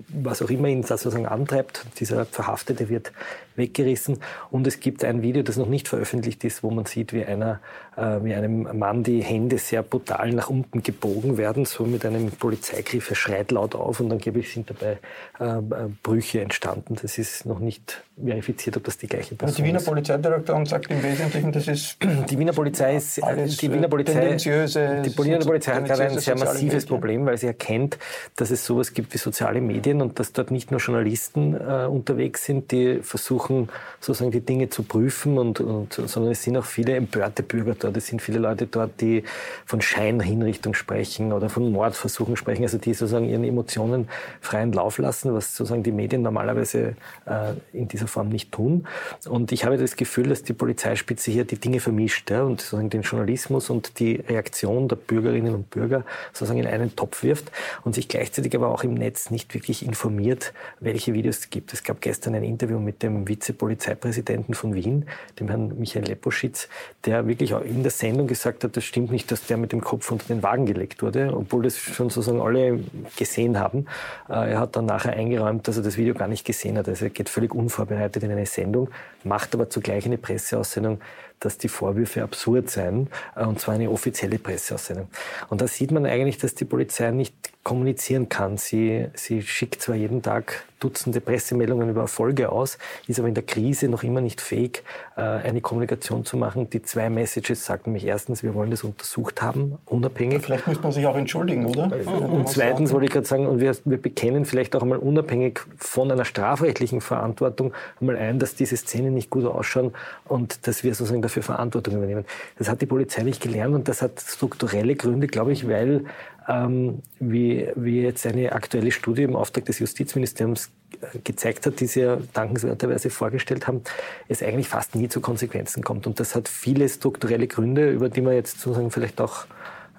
was 0.08 0.42
auch 0.42 0.50
immer 0.50 0.68
ihn 0.68 0.82
sozusagen 0.82 1.26
antreibt. 1.26 1.84
Dieser 2.00 2.24
Verhaftete 2.24 2.88
wird 2.88 3.12
weggerissen. 3.58 4.18
Und 4.50 4.66
es 4.66 4.80
gibt 4.80 5.04
ein 5.04 5.20
Video, 5.20 5.42
das 5.42 5.58
noch 5.58 5.68
nicht 5.68 5.88
veröffentlicht 5.88 6.42
ist, 6.44 6.62
wo 6.62 6.70
man 6.70 6.86
sieht, 6.86 7.12
wie 7.12 7.24
einer, 7.24 7.60
äh, 7.96 8.18
wie 8.22 8.32
einem 8.32 8.78
Mann 8.78 9.02
die 9.02 9.22
Hände 9.22 9.58
sehr 9.58 9.82
brutal 9.82 10.30
nach 10.30 10.48
unten 10.48 10.82
gebogen 10.82 11.36
werden, 11.36 11.66
so 11.66 11.84
mit 11.84 12.06
einem 12.06 12.30
Polizeigriff. 12.30 13.10
Er 13.10 13.16
schreit 13.16 13.50
laut 13.50 13.74
auf 13.74 14.00
und 14.00 14.10
angeblich 14.10 14.52
sind 14.52 14.70
dabei 14.70 14.98
äh, 15.38 15.58
äh 15.58 15.88
Brüche 16.02 16.40
entstanden. 16.40 16.96
Das 17.02 17.18
ist 17.18 17.44
noch 17.44 17.58
nicht 17.58 18.02
verifiziert, 18.24 18.76
ob 18.76 18.84
das 18.84 18.96
die 18.98 19.06
gleiche 19.06 19.34
Person 19.34 19.50
ist. 19.50 19.58
Und 19.58 19.64
die 19.64 19.68
Wiener 19.68 19.80
Polizeidirektorin 19.80 20.66
sagt 20.66 20.90
im 20.90 21.02
Wesentlichen, 21.02 21.52
das 21.52 21.68
ist 21.68 21.98
die 22.30 22.37
die 22.38 22.42
Wiener 22.42 22.52
Polizei 22.52 22.96
ist, 22.96 23.16
die 23.16 23.72
Wiener 23.72 23.88
Polizei, 23.88 24.36
die 24.36 25.18
Wiener 25.18 25.38
Polizei 25.38 25.72
hat 25.72 25.86
gerade 25.86 26.04
ein 26.04 26.18
sehr 26.20 26.38
massives 26.38 26.86
Problem, 26.86 27.26
weil 27.26 27.36
sie 27.36 27.48
erkennt, 27.48 27.98
dass 28.36 28.50
es 28.50 28.64
sowas 28.64 28.94
gibt 28.94 29.12
wie 29.12 29.18
soziale 29.18 29.60
Medien 29.60 30.00
und 30.00 30.20
dass 30.20 30.32
dort 30.32 30.52
nicht 30.52 30.70
nur 30.70 30.78
Journalisten 30.78 31.54
äh, 31.54 31.86
unterwegs 31.86 32.44
sind, 32.44 32.70
die 32.70 33.00
versuchen, 33.02 33.70
sozusagen 34.00 34.30
die 34.30 34.40
Dinge 34.40 34.68
zu 34.68 34.84
prüfen 34.84 35.36
und, 35.36 35.60
und, 35.60 35.94
sondern 35.94 36.30
es 36.30 36.42
sind 36.44 36.56
auch 36.56 36.64
viele 36.64 36.94
empörte 36.94 37.42
Bürger 37.42 37.74
dort. 37.76 37.96
Es 37.96 38.06
sind 38.06 38.22
viele 38.22 38.38
Leute 38.38 38.66
dort, 38.66 39.00
die 39.00 39.24
von 39.66 39.80
Scheinhinrichtung 39.80 40.74
sprechen 40.74 41.32
oder 41.32 41.48
von 41.48 41.72
Mordversuchen 41.72 42.36
sprechen, 42.36 42.62
also 42.62 42.78
die 42.78 42.94
sozusagen 42.94 43.28
ihren 43.28 43.42
Emotionen 43.42 44.08
freien 44.40 44.72
Lauf 44.72 44.98
lassen, 44.98 45.34
was 45.34 45.56
sozusagen 45.56 45.82
die 45.82 45.92
Medien 45.92 46.22
normalerweise 46.22 46.94
äh, 47.26 47.54
in 47.72 47.88
dieser 47.88 48.06
Form 48.06 48.28
nicht 48.28 48.52
tun. 48.52 48.86
Und 49.28 49.50
ich 49.50 49.64
habe 49.64 49.76
das 49.76 49.96
Gefühl, 49.96 50.28
dass 50.28 50.44
die 50.44 50.52
Polizeispitze 50.52 51.32
hier 51.32 51.44
die 51.44 51.58
Dinge 51.58 51.80
vermischt 51.80 52.27
ja, 52.30 52.42
und 52.42 52.60
sozusagen 52.60 52.90
den 52.90 53.02
Journalismus 53.02 53.70
und 53.70 53.98
die 53.98 54.16
Reaktion 54.16 54.88
der 54.88 54.96
Bürgerinnen 54.96 55.54
und 55.54 55.70
Bürger 55.70 56.04
sozusagen 56.32 56.60
in 56.60 56.66
einen 56.66 56.94
Topf 56.96 57.22
wirft 57.22 57.50
und 57.84 57.94
sich 57.94 58.08
gleichzeitig 58.08 58.54
aber 58.54 58.68
auch 58.68 58.84
im 58.84 58.94
Netz 58.94 59.30
nicht 59.30 59.54
wirklich 59.54 59.84
informiert, 59.84 60.52
welche 60.80 61.14
Videos 61.14 61.38
es 61.38 61.50
gibt. 61.50 61.72
Es 61.72 61.84
gab 61.84 62.00
gestern 62.00 62.34
ein 62.34 62.44
Interview 62.44 62.78
mit 62.78 63.02
dem 63.02 63.26
Vizepolizeipräsidenten 63.28 64.54
von 64.54 64.74
Wien, 64.74 65.06
dem 65.38 65.48
Herrn 65.48 65.78
Michael 65.78 66.06
Leposchitz, 66.06 66.68
der 67.04 67.26
wirklich 67.26 67.54
auch 67.54 67.62
in 67.62 67.82
der 67.82 67.92
Sendung 67.92 68.26
gesagt 68.26 68.64
hat, 68.64 68.76
das 68.76 68.84
stimmt 68.84 69.10
nicht, 69.10 69.30
dass 69.30 69.46
der 69.46 69.56
mit 69.56 69.72
dem 69.72 69.80
Kopf 69.80 70.10
unter 70.10 70.26
den 70.26 70.42
Wagen 70.42 70.66
gelegt 70.66 71.02
wurde, 71.02 71.32
obwohl 71.34 71.62
das 71.62 71.78
schon 71.78 72.10
sozusagen 72.10 72.40
alle 72.40 72.80
gesehen 73.16 73.58
haben. 73.58 73.86
Äh, 74.28 74.52
er 74.52 74.60
hat 74.60 74.76
dann 74.76 74.86
nachher 74.86 75.12
eingeräumt, 75.12 75.68
dass 75.68 75.76
er 75.76 75.82
das 75.82 75.96
Video 75.96 76.14
gar 76.14 76.28
nicht 76.28 76.44
gesehen 76.44 76.78
hat. 76.78 76.88
Also 76.88 77.06
er 77.06 77.10
geht 77.10 77.28
völlig 77.28 77.54
unvorbereitet 77.54 78.22
in 78.22 78.30
eine 78.30 78.46
Sendung, 78.46 78.90
macht 79.24 79.54
aber 79.54 79.70
zugleich 79.70 80.06
eine 80.06 80.18
Presseaussendung, 80.18 81.00
dass 81.40 81.58
die 81.58 81.68
Vorwürfe 81.68 82.22
absurd 82.22 82.70
seien, 82.70 83.08
äh, 83.36 83.44
und 83.44 83.60
zwar 83.60 83.74
eine 83.74 83.90
offizielle 83.90 84.38
Presseaussendung. 84.38 85.08
Und 85.48 85.60
da 85.60 85.66
sieht 85.68 85.90
man 85.90 86.06
eigentlich, 86.06 86.38
dass 86.38 86.54
die 86.54 86.64
Polizei 86.64 87.10
nicht 87.10 87.34
kommunizieren 87.62 88.28
kann. 88.28 88.56
Sie, 88.56 89.06
sie 89.14 89.42
schickt 89.42 89.82
zwar 89.82 89.96
jeden 89.96 90.22
Tag 90.22 90.64
Dutzende 90.78 91.20
Pressemeldungen 91.20 91.90
über 91.90 92.02
Erfolge 92.02 92.50
aus, 92.50 92.78
ist 93.06 93.18
aber 93.18 93.28
in 93.28 93.34
der 93.34 93.44
Krise 93.44 93.88
noch 93.88 94.02
immer 94.02 94.20
nicht 94.20 94.40
fähig, 94.40 94.84
äh, 95.16 95.20
eine 95.20 95.60
Kommunikation 95.60 96.24
zu 96.24 96.36
machen, 96.36 96.70
die 96.70 96.82
zwei 96.82 97.10
Messages 97.10 97.64
sagt. 97.64 97.86
Nämlich 97.86 98.04
erstens, 98.04 98.42
wir 98.42 98.54
wollen 98.54 98.70
das 98.70 98.84
untersucht 98.84 99.42
haben, 99.42 99.78
unabhängig. 99.86 100.42
Vielleicht 100.42 100.66
muss 100.66 100.82
man 100.82 100.92
sich 100.92 101.06
auch 101.06 101.16
entschuldigen, 101.16 101.66
oder? 101.66 101.90
Und 102.06 102.48
zweitens 102.48 102.92
wollte 102.92 103.06
ich 103.06 103.12
gerade 103.12 103.26
sagen, 103.26 103.46
und 103.46 103.60
wir, 103.60 103.76
wir 103.84 104.00
bekennen 104.00 104.44
vielleicht 104.44 104.76
auch 104.76 104.82
einmal 104.82 104.98
unabhängig 104.98 105.60
von 105.76 106.10
einer 106.10 106.24
strafrechtlichen 106.24 107.00
Verantwortung 107.00 107.72
einmal 108.00 108.16
ein, 108.16 108.38
dass 108.38 108.54
diese 108.54 108.76
Szenen 108.76 109.14
nicht 109.14 109.30
gut 109.30 109.44
ausschauen 109.44 109.92
und 110.26 110.66
dass 110.66 110.84
wir 110.84 110.94
sozusagen 110.94 111.22
dafür 111.22 111.42
Verantwortung 111.42 111.96
übernehmen. 111.96 112.24
Das 112.58 112.68
hat 112.68 112.80
die 112.80 112.86
Polizei 112.86 113.22
nicht 113.22 113.42
gelernt 113.42 113.74
und 113.74 113.88
das 113.88 114.02
hat 114.02 114.20
strukturelle 114.20 114.94
Gründe, 114.94 115.26
glaube 115.26 115.52
ich, 115.52 115.68
weil 115.68 116.04
ähm, 116.48 117.02
wie, 117.20 117.68
wie 117.76 118.00
jetzt 118.00 118.26
eine 118.26 118.52
aktuelle 118.52 118.90
Studie 118.90 119.22
im 119.22 119.36
Auftrag 119.36 119.66
des 119.66 119.78
Justizministeriums 119.78 120.70
äh, 121.00 121.18
gezeigt 121.18 121.66
hat, 121.66 121.78
die 121.80 121.86
Sie 121.86 122.00
ja 122.00 122.18
dankenswerterweise 122.32 123.10
vorgestellt 123.10 123.66
haben, 123.66 123.82
es 124.28 124.42
eigentlich 124.42 124.68
fast 124.68 124.94
nie 124.94 125.08
zu 125.08 125.20
Konsequenzen 125.20 125.84
kommt. 125.84 126.06
Und 126.06 126.18
das 126.18 126.34
hat 126.34 126.48
viele 126.48 126.88
strukturelle 126.88 127.46
Gründe, 127.46 127.90
über 127.90 128.08
die 128.08 128.22
man 128.22 128.32
jetzt 128.32 128.60
sozusagen 128.60 128.90
vielleicht 128.90 129.20
auch 129.20 129.46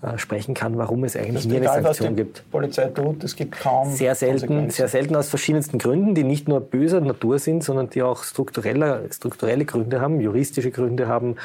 äh, 0.01 0.17
sprechen 0.17 0.53
kann, 0.53 0.77
warum 0.77 1.03
es 1.03 1.17
eigentlich 1.17 1.45
nie 1.45 1.57
egal, 1.57 1.77
eine 1.77 1.83
Sanktion 1.83 2.15
gibt. 2.15 2.49
Polizei 2.51 2.85
tut, 2.87 3.23
es 3.23 3.35
gibt 3.35 3.59
kaum 3.59 3.91
sehr 3.91 4.15
selten, 4.15 4.69
sehr 4.69 4.87
selten 4.87 5.15
aus 5.15 5.27
verschiedensten 5.27 5.77
Gründen, 5.77 6.15
die 6.15 6.23
nicht 6.23 6.47
nur 6.47 6.61
böser 6.61 7.01
Natur 7.01 7.37
sind, 7.37 7.63
sondern 7.63 7.89
die 7.89 8.01
auch 8.01 8.23
strukturelle, 8.23 9.07
strukturelle 9.11 9.65
Gründe 9.65 9.99
haben, 9.99 10.21
juristische 10.21 10.71
Gründe 10.71 11.07
haben, 11.07 11.35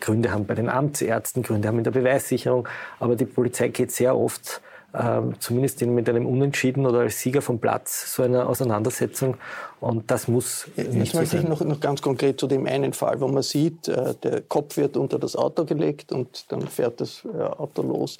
Gründe 0.00 0.32
haben 0.32 0.44
bei 0.44 0.54
den 0.54 0.68
Amtsärzten, 0.68 1.44
Gründe 1.44 1.68
haben 1.68 1.78
in 1.78 1.84
der 1.84 1.92
Beweissicherung. 1.92 2.66
Aber 2.98 3.14
die 3.14 3.26
Polizei 3.26 3.68
geht 3.68 3.92
sehr 3.92 4.16
oft 4.16 4.60
zumindest 5.38 5.80
mit 5.82 6.08
einem 6.08 6.26
Unentschieden 6.26 6.84
oder 6.84 7.00
als 7.00 7.20
Sieger 7.20 7.42
vom 7.42 7.60
Platz 7.60 8.14
so 8.14 8.22
einer 8.24 8.48
Auseinandersetzung. 8.48 9.36
Und 9.80 10.10
das 10.10 10.26
muss 10.26 10.66
nicht 10.76 10.92
Jetzt 10.92 11.14
möchte 11.14 11.38
ich 11.38 11.44
noch, 11.44 11.60
noch 11.60 11.80
ganz 11.80 12.02
konkret 12.02 12.40
zu 12.40 12.46
dem 12.46 12.66
einen 12.66 12.92
Fall, 12.92 13.20
wo 13.20 13.28
man 13.28 13.42
sieht, 13.42 13.88
äh, 13.88 14.14
der 14.22 14.40
Kopf 14.42 14.76
wird 14.76 14.96
unter 14.96 15.18
das 15.18 15.36
Auto 15.36 15.64
gelegt 15.64 16.12
und 16.12 16.50
dann 16.50 16.62
fährt 16.62 17.00
das 17.00 17.24
äh, 17.24 17.42
Auto 17.42 17.82
los. 17.82 18.18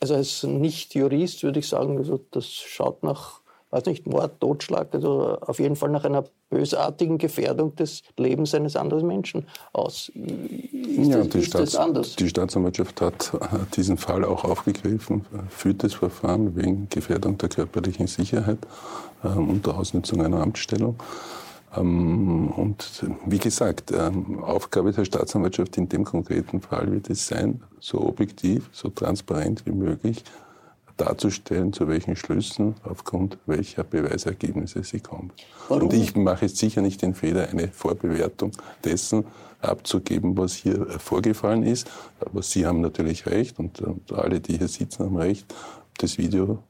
Also 0.00 0.14
als 0.14 0.42
Nicht-Jurist 0.42 1.44
würde 1.44 1.60
ich 1.60 1.68
sagen, 1.68 1.98
also 1.98 2.20
das 2.32 2.46
schaut 2.46 3.02
nach 3.02 3.40
weiß 3.70 3.84
nicht, 3.86 4.06
Mord, 4.06 4.40
Totschlag, 4.40 4.94
also 4.94 5.38
auf 5.40 5.58
jeden 5.58 5.76
Fall 5.76 5.90
nach 5.90 6.04
einer 6.04 6.24
bösartigen 6.50 7.18
Gefährdung 7.18 7.76
des 7.76 8.02
Lebens 8.16 8.54
eines 8.54 8.76
anderen 8.76 9.06
Menschen 9.06 9.46
aus. 9.72 10.10
Ist 10.14 11.08
ja, 11.08 11.18
das, 11.18 11.28
die, 11.28 11.42
Staats 11.42 11.76
anders? 11.76 12.16
die 12.16 12.28
Staatsanwaltschaft 12.28 13.00
hat 13.00 13.32
äh, 13.34 13.58
diesen 13.74 13.98
Fall 13.98 14.24
auch 14.24 14.44
aufgegriffen, 14.44 15.24
führt 15.48 15.82
das 15.82 15.94
Verfahren 15.94 16.56
wegen 16.56 16.88
Gefährdung 16.88 17.36
der 17.38 17.50
körperlichen 17.50 18.06
Sicherheit 18.06 18.58
ähm, 19.24 19.50
unter 19.50 19.76
Ausnutzung 19.76 20.22
einer 20.22 20.40
Amtsstellung. 20.40 20.96
Ähm, 21.76 22.50
und 22.50 23.04
wie 23.26 23.38
gesagt, 23.38 23.92
ähm, 23.92 24.42
Aufgabe 24.42 24.92
der 24.92 25.04
Staatsanwaltschaft 25.04 25.76
in 25.76 25.88
dem 25.88 26.04
konkreten 26.04 26.60
Fall 26.62 26.90
wird 26.90 27.10
es 27.10 27.26
sein, 27.26 27.62
so 27.80 28.00
objektiv, 28.00 28.70
so 28.72 28.88
transparent 28.88 29.66
wie 29.66 29.72
möglich 29.72 30.24
darzustellen, 31.00 31.72
zu 31.72 31.88
welchen 31.88 32.16
Schlüssen 32.16 32.74
aufgrund 32.84 33.38
welcher 33.46 33.84
Beweisergebnisse 33.84 34.84
sie 34.84 35.00
kommt. 35.00 35.32
Warum? 35.68 35.84
Und 35.84 35.94
ich 35.94 36.14
mache 36.16 36.46
jetzt 36.46 36.58
sicher 36.58 36.82
nicht 36.82 37.02
den 37.02 37.14
Fehler, 37.14 37.48
eine 37.48 37.68
Vorbewertung 37.68 38.52
dessen 38.84 39.24
abzugeben, 39.60 40.36
was 40.36 40.54
hier 40.54 40.86
vorgefallen 40.98 41.62
ist. 41.62 41.90
Aber 42.20 42.42
Sie 42.42 42.66
haben 42.66 42.80
natürlich 42.80 43.26
recht 43.26 43.58
und, 43.58 43.80
und 43.80 44.12
alle, 44.12 44.40
die 44.40 44.58
hier 44.58 44.68
sitzen, 44.68 45.04
haben 45.04 45.16
recht. 45.16 45.52
Das 45.98 46.18
Video 46.18 46.62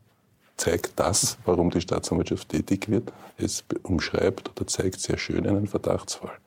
zeigt 0.56 0.92
das, 0.96 1.38
warum 1.44 1.70
die 1.70 1.80
Staatsanwaltschaft 1.80 2.48
tätig 2.48 2.88
wird. 2.88 3.12
Es 3.36 3.64
umschreibt 3.82 4.50
oder 4.50 4.66
zeigt 4.66 5.00
sehr 5.00 5.18
schön 5.18 5.46
einen 5.46 5.66
Verdachtsfall. 5.66 6.38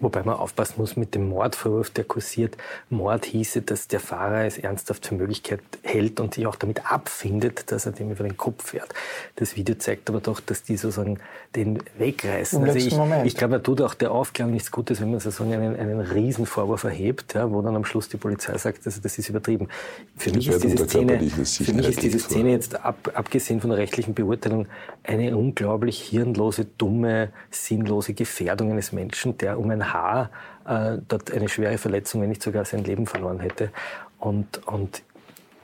Wobei 0.00 0.22
man 0.22 0.36
aufpassen 0.36 0.74
muss 0.78 0.96
mit 0.96 1.14
dem 1.14 1.28
Mordvorwurf, 1.28 1.90
der 1.90 2.04
kursiert. 2.04 2.56
Mord 2.90 3.24
hieße, 3.24 3.62
dass 3.62 3.88
der 3.88 4.00
Fahrer 4.00 4.44
es 4.44 4.58
ernsthaft 4.58 5.06
für 5.06 5.14
Möglichkeit 5.14 5.60
hält 5.82 6.20
und 6.20 6.34
sich 6.34 6.46
auch 6.46 6.56
damit 6.56 6.90
abfindet, 6.90 7.70
dass 7.70 7.86
er 7.86 7.92
dem 7.92 8.10
über 8.10 8.24
den 8.24 8.36
Kopf 8.36 8.70
fährt. 8.70 8.92
Das 9.36 9.56
Video 9.56 9.74
zeigt 9.74 10.08
aber 10.08 10.20
doch, 10.20 10.40
dass 10.40 10.62
die 10.62 10.76
sozusagen 10.76 11.18
den 11.54 11.82
wegreißen. 11.98 12.62
Also 12.62 12.78
ich, 12.78 13.26
ich 13.26 13.36
glaube, 13.36 13.52
man 13.52 13.62
tut 13.62 13.80
auch 13.82 13.94
der 13.94 14.12
Aufklärung 14.12 14.52
nichts 14.52 14.70
Gutes, 14.70 15.00
wenn 15.00 15.10
man 15.10 15.20
sozusagen 15.20 15.52
einen, 15.52 15.76
einen 15.76 16.00
Riesenvorwurf 16.00 16.84
erhebt, 16.84 17.34
ja, 17.34 17.50
wo 17.50 17.62
dann 17.62 17.76
am 17.76 17.84
Schluss 17.84 18.08
die 18.08 18.16
Polizei 18.16 18.56
sagt, 18.58 18.86
also 18.86 19.00
das 19.00 19.18
ist 19.18 19.28
übertrieben. 19.28 19.68
Für 20.16 20.30
mich 20.30 20.48
ist, 20.48 20.64
diese 20.64 20.88
Szene, 20.88 21.18
für 21.18 21.72
mich 21.72 21.88
ist 21.88 22.02
diese 22.02 22.18
Szene 22.18 22.50
jetzt, 22.50 22.84
ab, 22.84 23.12
abgesehen 23.14 23.60
von 23.60 23.70
der 23.70 23.78
rechtlichen 23.78 24.14
Beurteilung, 24.14 24.66
eine 25.02 25.36
unglaublich 25.36 26.00
hirnlose, 26.00 26.64
dumme, 26.64 27.30
sinnlose 27.50 28.14
Gefährdung 28.14 28.70
eines 28.70 28.92
Menschen, 28.92 29.36
der 29.38 29.58
um 29.62 29.70
ein 29.70 29.92
Haar 29.92 30.30
äh, 30.66 30.98
dort 31.08 31.30
eine 31.32 31.48
schwere 31.48 31.78
Verletzung, 31.78 32.22
wenn 32.22 32.28
nicht 32.28 32.42
sogar 32.42 32.64
sein 32.64 32.84
Leben 32.84 33.06
verloren 33.06 33.40
hätte. 33.40 33.70
Und, 34.18 34.66
und 34.66 35.02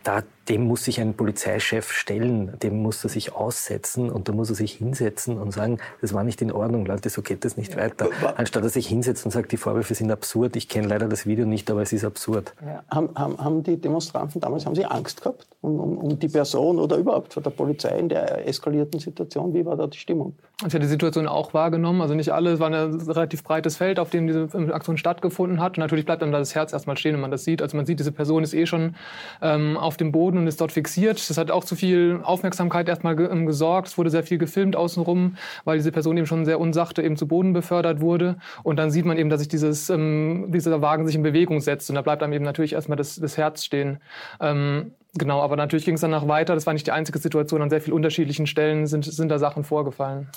da, 0.02 0.22
dem 0.48 0.66
muss 0.66 0.84
sich 0.84 1.00
ein 1.00 1.14
Polizeichef 1.14 1.92
stellen, 1.92 2.58
dem 2.62 2.82
muss 2.82 3.04
er 3.04 3.10
sich 3.10 3.34
aussetzen 3.34 4.10
und 4.10 4.28
da 4.28 4.32
muss 4.32 4.48
er 4.48 4.54
sich 4.54 4.72
hinsetzen 4.72 5.38
und 5.38 5.52
sagen, 5.52 5.78
das 6.00 6.14
war 6.14 6.24
nicht 6.24 6.40
in 6.40 6.50
Ordnung, 6.52 6.86
Leute, 6.86 7.10
so 7.10 7.22
geht 7.22 7.44
das 7.44 7.56
nicht 7.56 7.74
ja. 7.74 7.80
weiter. 7.80 8.08
Anstatt 8.36 8.62
er 8.62 8.68
sich 8.70 8.86
hinsetzt 8.86 9.24
und 9.24 9.30
sagt, 9.30 9.52
die 9.52 9.56
Vorwürfe 9.56 9.94
sind 9.94 10.10
absurd, 10.10 10.56
ich 10.56 10.68
kenne 10.68 10.88
leider 10.88 11.08
das 11.08 11.26
Video 11.26 11.46
nicht, 11.46 11.70
aber 11.70 11.82
es 11.82 11.92
ist 11.92 12.04
absurd. 12.04 12.54
Ja. 12.64 12.82
Haben, 12.90 13.10
haben, 13.14 13.38
haben, 13.38 13.62
die 13.62 13.76
Demonstranten 13.76 14.40
damals, 14.40 14.64
haben 14.64 14.74
sie 14.74 14.84
Angst 14.84 15.20
gehabt 15.22 15.46
um, 15.60 15.78
um, 15.80 15.98
um, 15.98 16.18
die 16.18 16.28
Person 16.28 16.78
oder 16.78 16.96
überhaupt 16.96 17.34
vor 17.34 17.42
der 17.42 17.50
Polizei 17.50 17.98
in 17.98 18.08
der 18.08 18.46
eskalierten 18.46 19.00
Situation? 19.00 19.52
Wie 19.52 19.64
war 19.66 19.76
da 19.76 19.86
die 19.86 19.98
Stimmung? 19.98 20.34
Ich 20.66 20.74
habe 20.74 20.80
die 20.80 20.86
Situation 20.86 21.28
auch 21.28 21.54
wahrgenommen, 21.54 22.00
also 22.00 22.14
nicht 22.14 22.30
alle, 22.30 22.50
es 22.50 22.58
war 22.58 22.68
ein 22.68 22.74
relativ 22.74 23.44
breites 23.44 23.76
Feld, 23.76 24.00
auf 24.00 24.10
dem 24.10 24.26
diese 24.26 24.48
Aktion 24.72 24.96
stattgefunden 24.98 25.60
hat. 25.60 25.76
Und 25.76 25.82
natürlich 25.82 26.04
bleibt 26.04 26.20
einem 26.20 26.32
da 26.32 26.38
das 26.38 26.54
Herz 26.56 26.72
erstmal 26.72 26.96
stehen, 26.96 27.14
wenn 27.14 27.20
man 27.20 27.30
das 27.30 27.44
sieht. 27.44 27.62
Also 27.62 27.76
man 27.76 27.86
sieht, 27.86 28.00
diese 28.00 28.10
Person 28.10 28.42
ist 28.42 28.54
eh 28.54 28.66
schon 28.66 28.96
ähm, 29.40 29.76
auf 29.76 29.96
dem 29.96 30.10
Boden 30.10 30.37
und 30.38 30.46
ist 30.46 30.60
dort 30.60 30.72
fixiert. 30.72 31.28
Das 31.28 31.36
hat 31.38 31.50
auch 31.50 31.64
zu 31.64 31.76
viel 31.76 32.20
Aufmerksamkeit 32.22 32.88
erstmal 32.88 33.18
ähm, 33.20 33.46
gesorgt. 33.46 33.88
Es 33.88 33.98
wurde 33.98 34.10
sehr 34.10 34.22
viel 34.22 34.38
gefilmt 34.38 34.76
außenrum, 34.76 35.36
weil 35.64 35.78
diese 35.78 35.92
Person 35.92 36.16
eben 36.16 36.26
schon 36.26 36.44
sehr 36.44 36.60
unsachte 36.60 37.02
eben 37.02 37.16
zu 37.16 37.26
Boden 37.26 37.52
befördert 37.52 38.00
wurde. 38.00 38.36
Und 38.62 38.76
dann 38.78 38.90
sieht 38.90 39.04
man 39.04 39.18
eben, 39.18 39.30
dass 39.30 39.40
sich 39.40 39.48
dieses, 39.48 39.90
ähm, 39.90 40.46
dieser 40.48 40.80
Wagen 40.80 41.06
sich 41.06 41.14
in 41.14 41.22
Bewegung 41.22 41.60
setzt. 41.60 41.90
Und 41.90 41.96
da 41.96 42.02
bleibt 42.02 42.22
einem 42.22 42.32
eben 42.32 42.44
natürlich 42.44 42.72
erstmal 42.72 42.96
das, 42.96 43.16
das 43.16 43.36
Herz 43.36 43.64
stehen. 43.64 43.98
Ähm, 44.40 44.92
Genau, 45.14 45.40
aber 45.40 45.56
natürlich 45.56 45.86
ging 45.86 45.94
es 45.94 46.02
danach 46.02 46.28
weiter. 46.28 46.54
Das 46.54 46.66
war 46.66 46.74
nicht 46.74 46.86
die 46.86 46.92
einzige 46.92 47.18
Situation. 47.18 47.62
An 47.62 47.70
sehr 47.70 47.80
vielen 47.80 47.94
unterschiedlichen 47.94 48.46
Stellen 48.46 48.86
sind, 48.86 49.04
sind 49.04 49.30
da 49.30 49.38
Sachen 49.38 49.64
vorgefallen. 49.64 50.28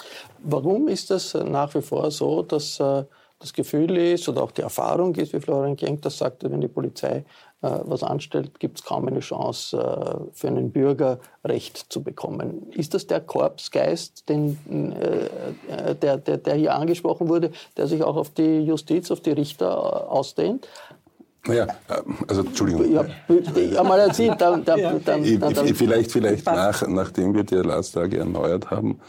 Warum 0.44 0.88
ist 0.88 1.12
das 1.12 1.34
nach 1.34 1.76
wie 1.76 1.82
vor 1.82 2.10
so, 2.10 2.42
dass 2.42 2.80
äh, 2.80 3.04
das 3.42 3.54
Gefühl 3.54 3.98
ist 3.98 4.30
oder 4.30 4.44
auch 4.44 4.52
die 4.52 4.62
Erfahrung 4.62 5.16
ist, 5.16 5.34
wie 5.34 5.40
Florian 5.40 5.76
Genk 5.76 6.02
das 6.04 6.18
sagte, 6.18 6.50
wenn 6.52 6.62
die 6.62 6.68
Polizei 6.68 7.26
äh, 7.64 7.80
was 7.84 8.02
anstellt, 8.02 8.60
gibt 8.60 8.80
es 8.80 8.86
kaum 8.86 9.08
eine 9.08 9.20
Chance 9.20 9.78
äh, 9.78 10.34
für 10.34 10.48
einen 10.48 10.72
Bürger 10.72 11.20
Recht 11.44 11.78
zu 11.90 12.02
bekommen. 12.02 12.72
Ist 12.72 12.94
das 12.94 13.06
der 13.06 13.20
Korpsgeist, 13.20 14.30
den, 14.30 14.58
äh, 14.94 15.96
der, 15.96 16.18
der, 16.18 16.38
der 16.38 16.56
hier 16.56 16.74
angesprochen 16.74 17.28
wurde, 17.28 17.52
der 17.78 17.88
sich 17.88 18.04
auch 18.04 18.16
auf 18.16 18.30
die 18.32 18.62
Justiz, 18.62 19.12
auf 19.12 19.22
die 19.22 19.32
Richter 19.32 20.12
ausdehnt? 20.12 20.68
Naja, 21.46 21.68
also 22.28 22.42
Entschuldigung. 22.42 22.92
Ja, 22.92 23.06
ja 23.56 23.84
mal 23.84 24.00
erzählt, 24.00 24.40
dann, 24.40 24.64
dann, 24.64 24.80
dann, 24.80 25.04
dann, 25.04 25.54
dann, 25.54 25.76
Vielleicht, 25.76 26.12
vielleicht 26.12 26.46
nach, 26.46 26.88
nachdem 26.88 27.34
wir 27.34 27.44
die 27.44 27.56
Erlasstage 27.56 28.20
erneuert 28.20 28.70
haben, 28.70 29.00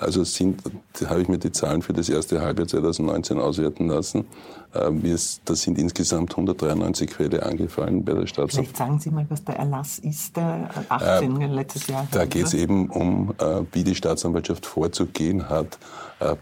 also 0.00 0.24
sind, 0.24 0.62
habe 1.06 1.22
ich 1.22 1.28
mir 1.28 1.38
die 1.38 1.52
Zahlen 1.52 1.82
für 1.82 1.92
das 1.92 2.08
erste 2.08 2.40
Halbjahr 2.40 2.66
2019 2.66 3.38
auswerten 3.38 3.88
lassen. 3.88 4.24
Äh, 4.72 5.16
da 5.44 5.54
sind 5.54 5.78
insgesamt 5.78 6.32
193 6.32 7.12
Fälle 7.12 7.42
angefallen 7.42 8.04
bei 8.04 8.12
der 8.12 8.26
Staatsanwaltschaft. 8.26 8.54
Vielleicht 8.54 8.76
sagen 8.76 8.98
Sie 9.00 9.10
mal, 9.10 9.26
was 9.28 9.44
der 9.44 9.56
Erlass 9.56 9.98
ist, 9.98 10.36
der 10.36 10.70
18 10.88 11.40
äh, 11.40 11.46
letztes 11.46 11.86
Jahr. 11.88 12.06
Da 12.10 12.24
geht 12.24 12.46
es 12.46 12.54
eben 12.54 12.88
um, 12.88 13.34
äh, 13.38 13.62
wie 13.72 13.84
die 13.84 13.94
Staatsanwaltschaft 13.94 14.66
vorzugehen 14.66 15.48
hat 15.48 15.78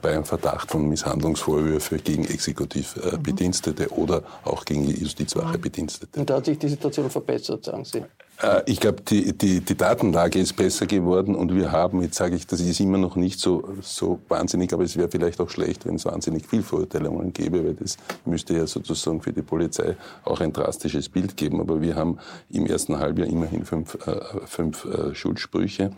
bei 0.03 0.13
einem 0.13 0.25
Verdacht 0.25 0.73
von 0.73 0.89
Misshandlungsvorwürfen 0.89 2.03
gegen 2.03 2.25
Exekutivbedienstete 2.25 3.85
mhm. 3.85 4.03
oder 4.03 4.23
auch 4.43 4.65
gegen 4.65 4.83
Justizwachebedienstete. 4.83 6.19
Und 6.19 6.29
da 6.29 6.39
hat 6.39 6.47
sich 6.47 6.59
die 6.59 6.67
Situation 6.67 7.09
verbessert, 7.09 7.65
sagen 7.65 7.85
Sie? 7.85 8.03
Äh, 8.43 8.63
ich 8.67 8.81
glaube, 8.81 9.03
die, 9.03 9.37
die, 9.37 9.61
die 9.61 9.77
Datenlage 9.77 10.39
ist 10.39 10.55
besser 10.57 10.87
geworden 10.87 11.35
und 11.35 11.55
wir 11.55 11.73
haben, 11.73 12.03
jetzt 12.03 12.17
sage 12.17 12.37
ich, 12.37 12.47
das 12.47 12.61
ist 12.61 12.81
immer 12.81 12.99
noch 12.99 13.17
nicht 13.17 13.41
so, 13.41 13.69
so 13.81 14.21
wahnsinnig, 14.29 14.73
aber 14.73 14.85
es 14.85 14.97
wäre 14.97 15.09
vielleicht 15.09 15.41
auch 15.41 15.51
schlecht, 15.51 15.87
wenn 15.87 15.97
es 15.97 16.05
wahnsinnig 16.05 16.47
viel 16.47 16.63
Verurteilungen 16.63 17.33
gäbe, 17.33 17.65
weil 17.65 17.75
das 17.75 17.97
müsste 18.25 18.55
ja 18.55 18.67
sozusagen 18.67 19.21
für 19.21 19.33
die 19.33 19.43
Polizei 19.43 19.97
auch 20.25 20.41
ein 20.41 20.53
drastisches 20.53 21.09
Bild 21.09 21.37
geben. 21.37 21.61
Aber 21.61 21.81
wir 21.81 21.97
haben 21.97 22.19
im 22.51 22.67
ersten 22.67 22.99
Halbjahr 22.99 23.29
immerhin 23.29 23.65
fünf, 23.65 23.95
äh, 24.07 24.21
fünf 24.47 24.85
äh, 24.85 25.15
Schuldsprüche, 25.15 25.91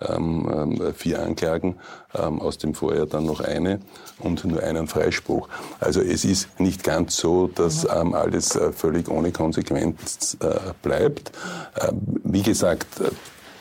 ähm, 0.00 0.80
äh, 0.80 0.92
vier 0.92 1.22
Anklagen, 1.22 1.76
ähm, 2.14 2.40
aus 2.40 2.58
dem 2.58 2.74
Vorjahr 2.74 3.06
dann 3.06 3.26
noch 3.26 3.40
eine 3.40 3.80
und 4.18 4.44
nur 4.44 4.62
einen 4.62 4.86
Freispruch. 4.86 5.48
Also 5.80 6.00
es 6.00 6.24
ist 6.24 6.60
nicht 6.60 6.84
ganz 6.84 7.16
so, 7.16 7.48
dass 7.48 7.84
ähm, 7.84 8.14
alles 8.14 8.56
äh, 8.56 8.72
völlig 8.72 9.08
ohne 9.08 9.32
Konsequenz 9.32 10.36
äh, 10.40 10.72
bleibt. 10.82 11.32
Ähm, 11.80 12.20
wie 12.24 12.42
gesagt, 12.42 13.00
äh, 13.00 13.10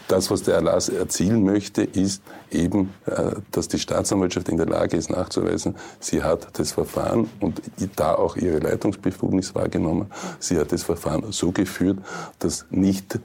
das, 0.07 0.29
was 0.31 0.43
der 0.43 0.55
Erlass 0.55 0.89
erzielen 0.89 1.43
möchte, 1.43 1.83
ist 1.83 2.22
eben, 2.51 2.93
äh, 3.05 3.36
dass 3.51 3.67
die 3.67 3.79
Staatsanwaltschaft 3.79 4.50
in 4.50 4.57
der 4.57 4.67
Lage 4.67 4.98
ist 4.98 5.10
nachzuweisen, 5.10 5.75
sie 6.00 6.24
hat 6.24 6.48
das 6.60 6.72
Verfahren 6.74 7.29
und 7.39 7.62
da 7.95 8.15
auch 8.15 8.36
ihre 8.36 8.60
Leitungsbefugnis 8.60 9.55
wahrgenommen, 9.55 10.12
sie 10.39 10.57
hat 10.57 10.72
das 10.72 10.83
Verfahren 10.83 11.31
so 11.31 11.51
geführt, 11.51 12.00
dass 12.39 12.65
nicht 12.69 13.19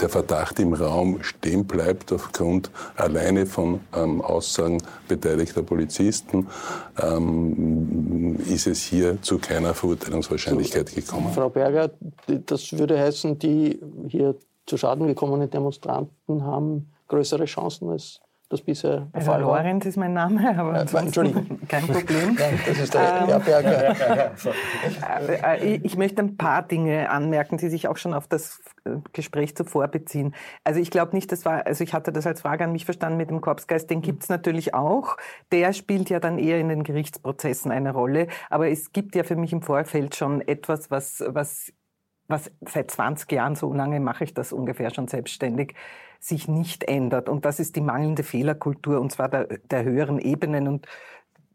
der 0.00 0.08
Verdacht 0.08 0.58
im 0.60 0.72
Raum 0.72 1.22
stehen 1.22 1.66
bleibt 1.66 2.12
aufgrund 2.12 2.70
alleine 2.96 3.46
von 3.46 3.80
ähm, 3.94 4.22
Aussagen 4.22 4.82
beteiligter 5.08 5.62
Polizisten, 5.62 6.46
ähm, 7.00 8.38
ist 8.48 8.66
es 8.66 8.82
hier 8.82 9.20
zu 9.22 9.38
keiner 9.38 9.74
Verurteilungswahrscheinlichkeit 9.74 10.94
gekommen. 10.94 11.32
Frau 11.34 11.50
Berger, 11.50 11.90
das 12.26 12.72
würde 12.72 12.98
heißen, 12.98 13.38
die 13.38 13.78
hier 14.08 14.36
zu 14.66 14.76
Schaden 14.76 15.06
gekommenen 15.06 15.50
Demonstranten 15.50 16.44
haben 16.44 16.92
größere 17.08 17.44
Chancen 17.44 17.90
als 17.90 18.20
das 18.50 18.60
bisher 18.60 18.90
der 18.90 19.08
also 19.12 19.30
Fall 19.32 19.44
war. 19.44 19.62
Lorenz 19.62 19.86
ist 19.86 19.96
mein 19.96 20.12
Name, 20.12 20.56
aber 20.58 20.74
äh, 20.74 20.98
Entschuldigung. 20.98 21.60
kein 21.68 21.86
Problem. 21.86 22.34
Nein, 22.38 22.60
das 22.66 22.78
ist 22.78 22.94
der 22.94 23.26
ähm, 23.28 23.42
Berger. 23.42 24.32
Äh, 25.28 25.76
ich 25.82 25.96
möchte 25.96 26.22
ein 26.22 26.36
paar 26.36 26.62
Dinge 26.62 27.10
anmerken, 27.10 27.56
die 27.56 27.68
sich 27.68 27.88
auch 27.88 27.96
schon 27.96 28.14
auf 28.14 28.28
das 28.28 28.60
äh, 28.84 28.90
Gespräch 29.12 29.56
zuvor 29.56 29.88
beziehen. 29.88 30.34
Also 30.62 30.78
ich 30.78 30.90
glaube 30.90 31.16
nicht, 31.16 31.32
das 31.32 31.44
war, 31.44 31.66
also 31.66 31.82
ich 31.82 31.94
hatte 31.94 32.12
das 32.12 32.26
als 32.26 32.42
Frage 32.42 32.64
an 32.64 32.72
mich 32.72 32.84
verstanden 32.84 33.16
mit 33.16 33.30
dem 33.30 33.40
Korpsgeist, 33.40 33.88
den 33.88 34.02
gibt 34.02 34.24
es 34.24 34.28
natürlich 34.28 34.74
auch. 34.74 35.16
Der 35.50 35.72
spielt 35.72 36.10
ja 36.10 36.20
dann 36.20 36.38
eher 36.38 36.60
in 36.60 36.68
den 36.68 36.84
Gerichtsprozessen 36.84 37.72
eine 37.72 37.92
Rolle. 37.92 38.28
Aber 38.50 38.68
es 38.68 38.92
gibt 38.92 39.16
ja 39.16 39.24
für 39.24 39.36
mich 39.36 39.52
im 39.52 39.62
Vorfeld 39.62 40.14
schon 40.14 40.42
etwas, 40.42 40.90
was, 40.90 41.24
was 41.26 41.72
was 42.28 42.50
seit 42.62 42.90
20 42.90 43.30
Jahren, 43.32 43.54
so 43.54 43.72
lange 43.72 44.00
mache 44.00 44.24
ich 44.24 44.34
das 44.34 44.52
ungefähr 44.52 44.92
schon 44.92 45.08
selbstständig, 45.08 45.74
sich 46.20 46.48
nicht 46.48 46.84
ändert. 46.84 47.28
Und 47.28 47.44
das 47.44 47.60
ist 47.60 47.76
die 47.76 47.80
mangelnde 47.80 48.22
Fehlerkultur, 48.22 49.00
und 49.00 49.12
zwar 49.12 49.28
der, 49.28 49.58
der 49.58 49.84
höheren 49.84 50.18
Ebenen. 50.18 50.68
Und 50.68 50.86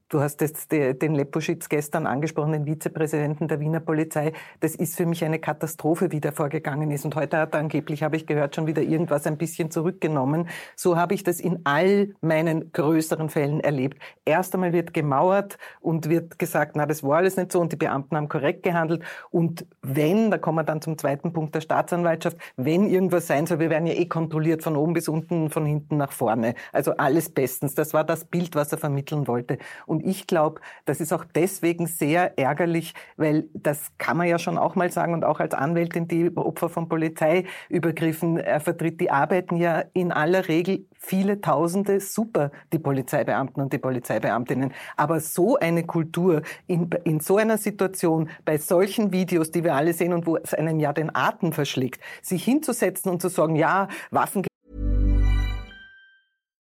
Du 0.09 0.21
hast 0.21 0.41
jetzt 0.41 0.71
den 0.71 1.13
Leposchitz 1.13 1.69
gestern 1.69 2.07
angesprochen, 2.07 2.51
den 2.51 2.65
Vizepräsidenten 2.65 3.47
der 3.47 3.59
Wiener 3.59 3.79
Polizei. 3.79 4.31
Das 4.59 4.73
ist 4.73 4.95
für 4.95 5.05
mich 5.05 5.23
eine 5.23 5.37
Katastrophe, 5.37 6.11
wie 6.11 6.19
der 6.19 6.33
vorgegangen 6.33 6.89
ist. 6.89 7.05
Und 7.05 7.15
heute 7.15 7.37
hat 7.37 7.53
er 7.53 7.59
angeblich, 7.59 8.01
habe 8.01 8.15
ich 8.15 8.25
gehört, 8.25 8.55
schon 8.55 8.65
wieder 8.65 8.81
irgendwas 8.81 9.27
ein 9.27 9.37
bisschen 9.37 9.69
zurückgenommen. 9.69 10.49
So 10.75 10.97
habe 10.97 11.13
ich 11.13 11.21
das 11.21 11.39
in 11.39 11.59
all 11.63 12.15
meinen 12.21 12.71
größeren 12.71 13.29
Fällen 13.29 13.59
erlebt. 13.59 14.01
Erst 14.25 14.55
einmal 14.55 14.73
wird 14.73 14.95
gemauert 14.95 15.59
und 15.79 16.09
wird 16.09 16.39
gesagt, 16.39 16.75
na, 16.75 16.87
das 16.87 17.03
war 17.03 17.17
alles 17.17 17.37
nicht 17.37 17.51
so 17.51 17.59
und 17.59 17.72
die 17.72 17.75
Beamten 17.75 18.17
haben 18.17 18.29
korrekt 18.29 18.63
gehandelt. 18.63 19.03
Und 19.29 19.67
wenn, 19.83 20.31
da 20.31 20.39
kommen 20.39 20.57
wir 20.57 20.63
dann 20.63 20.81
zum 20.81 20.98
zweiten 20.98 21.33
Punkt 21.33 21.53
der 21.53 21.61
Staatsanwaltschaft, 21.61 22.37
wenn 22.57 22.89
irgendwas 22.89 23.27
sein 23.27 23.45
soll, 23.45 23.59
wir 23.59 23.69
werden 23.69 23.85
ja 23.85 23.93
eh 23.93 24.07
kontrolliert 24.07 24.63
von 24.63 24.75
oben 24.75 24.93
bis 24.93 25.07
unten, 25.07 25.51
von 25.51 25.67
hinten 25.67 25.98
nach 25.98 26.13
vorne. 26.13 26.55
Also 26.74 26.98
alles 26.98 27.29
bestens. 27.29 27.75
Das 27.75 27.93
war 27.93 28.03
das 28.03 28.25
Bild, 28.25 28.55
was 28.55 28.72
er 28.72 28.79
vermitteln 28.79 29.27
wollte. 29.27 29.59
Und 29.85 29.99
und 30.00 30.09
ich 30.09 30.27
glaube, 30.27 30.62
das 30.85 31.01
ist 31.01 31.12
auch 31.12 31.25
deswegen 31.25 31.88
sehr 31.88 32.38
ärgerlich, 32.40 32.94
weil 33.18 33.50
das 33.53 33.92
kann 33.98 34.18
man 34.18 34.27
ja 34.27 34.40
schon 34.40 34.57
auch 34.57 34.75
mal 34.75 34.92
sagen 34.92 35.14
und 35.14 35.25
auch 35.25 35.40
als 35.40 35.53
Anwältin, 35.53 36.07
die 36.07 36.35
Opfer 36.38 36.70
von 36.70 36.88
Polizeiübergriffen 36.88 38.38
äh, 38.38 38.59
vertritt, 38.59 39.01
die 39.01 39.12
arbeiten 39.12 39.57
ja 39.57 39.83
in 39.94 40.12
aller 40.12 40.48
Regel 40.48 40.85
viele 40.98 41.42
Tausende 41.42 42.00
super, 42.00 42.51
die 42.72 42.79
Polizeibeamten 42.79 43.62
und 43.62 43.74
die 43.74 43.77
Polizeibeamtinnen. 43.77 44.74
Aber 44.96 45.20
so 45.20 45.57
eine 45.57 45.83
Kultur 45.83 46.44
in, 46.68 46.90
in 47.03 47.20
so 47.20 47.38
einer 47.38 47.57
Situation, 47.57 48.29
bei 48.46 48.57
solchen 48.57 49.12
Videos, 49.12 49.51
die 49.51 49.64
wir 49.64 49.75
alle 49.75 49.94
sehen 49.94 50.14
und 50.14 50.27
wo 50.27 50.38
es 50.38 50.53
einem 50.53 50.79
ja 50.79 50.94
den 50.94 51.14
Atem 51.14 51.51
verschlägt, 51.51 52.01
sich 52.22 52.44
hinzusetzen 52.44 53.12
und 53.12 53.22
zu 53.22 53.29
sagen, 53.29 53.55
ja, 53.55 53.88
Waffen 54.12 54.44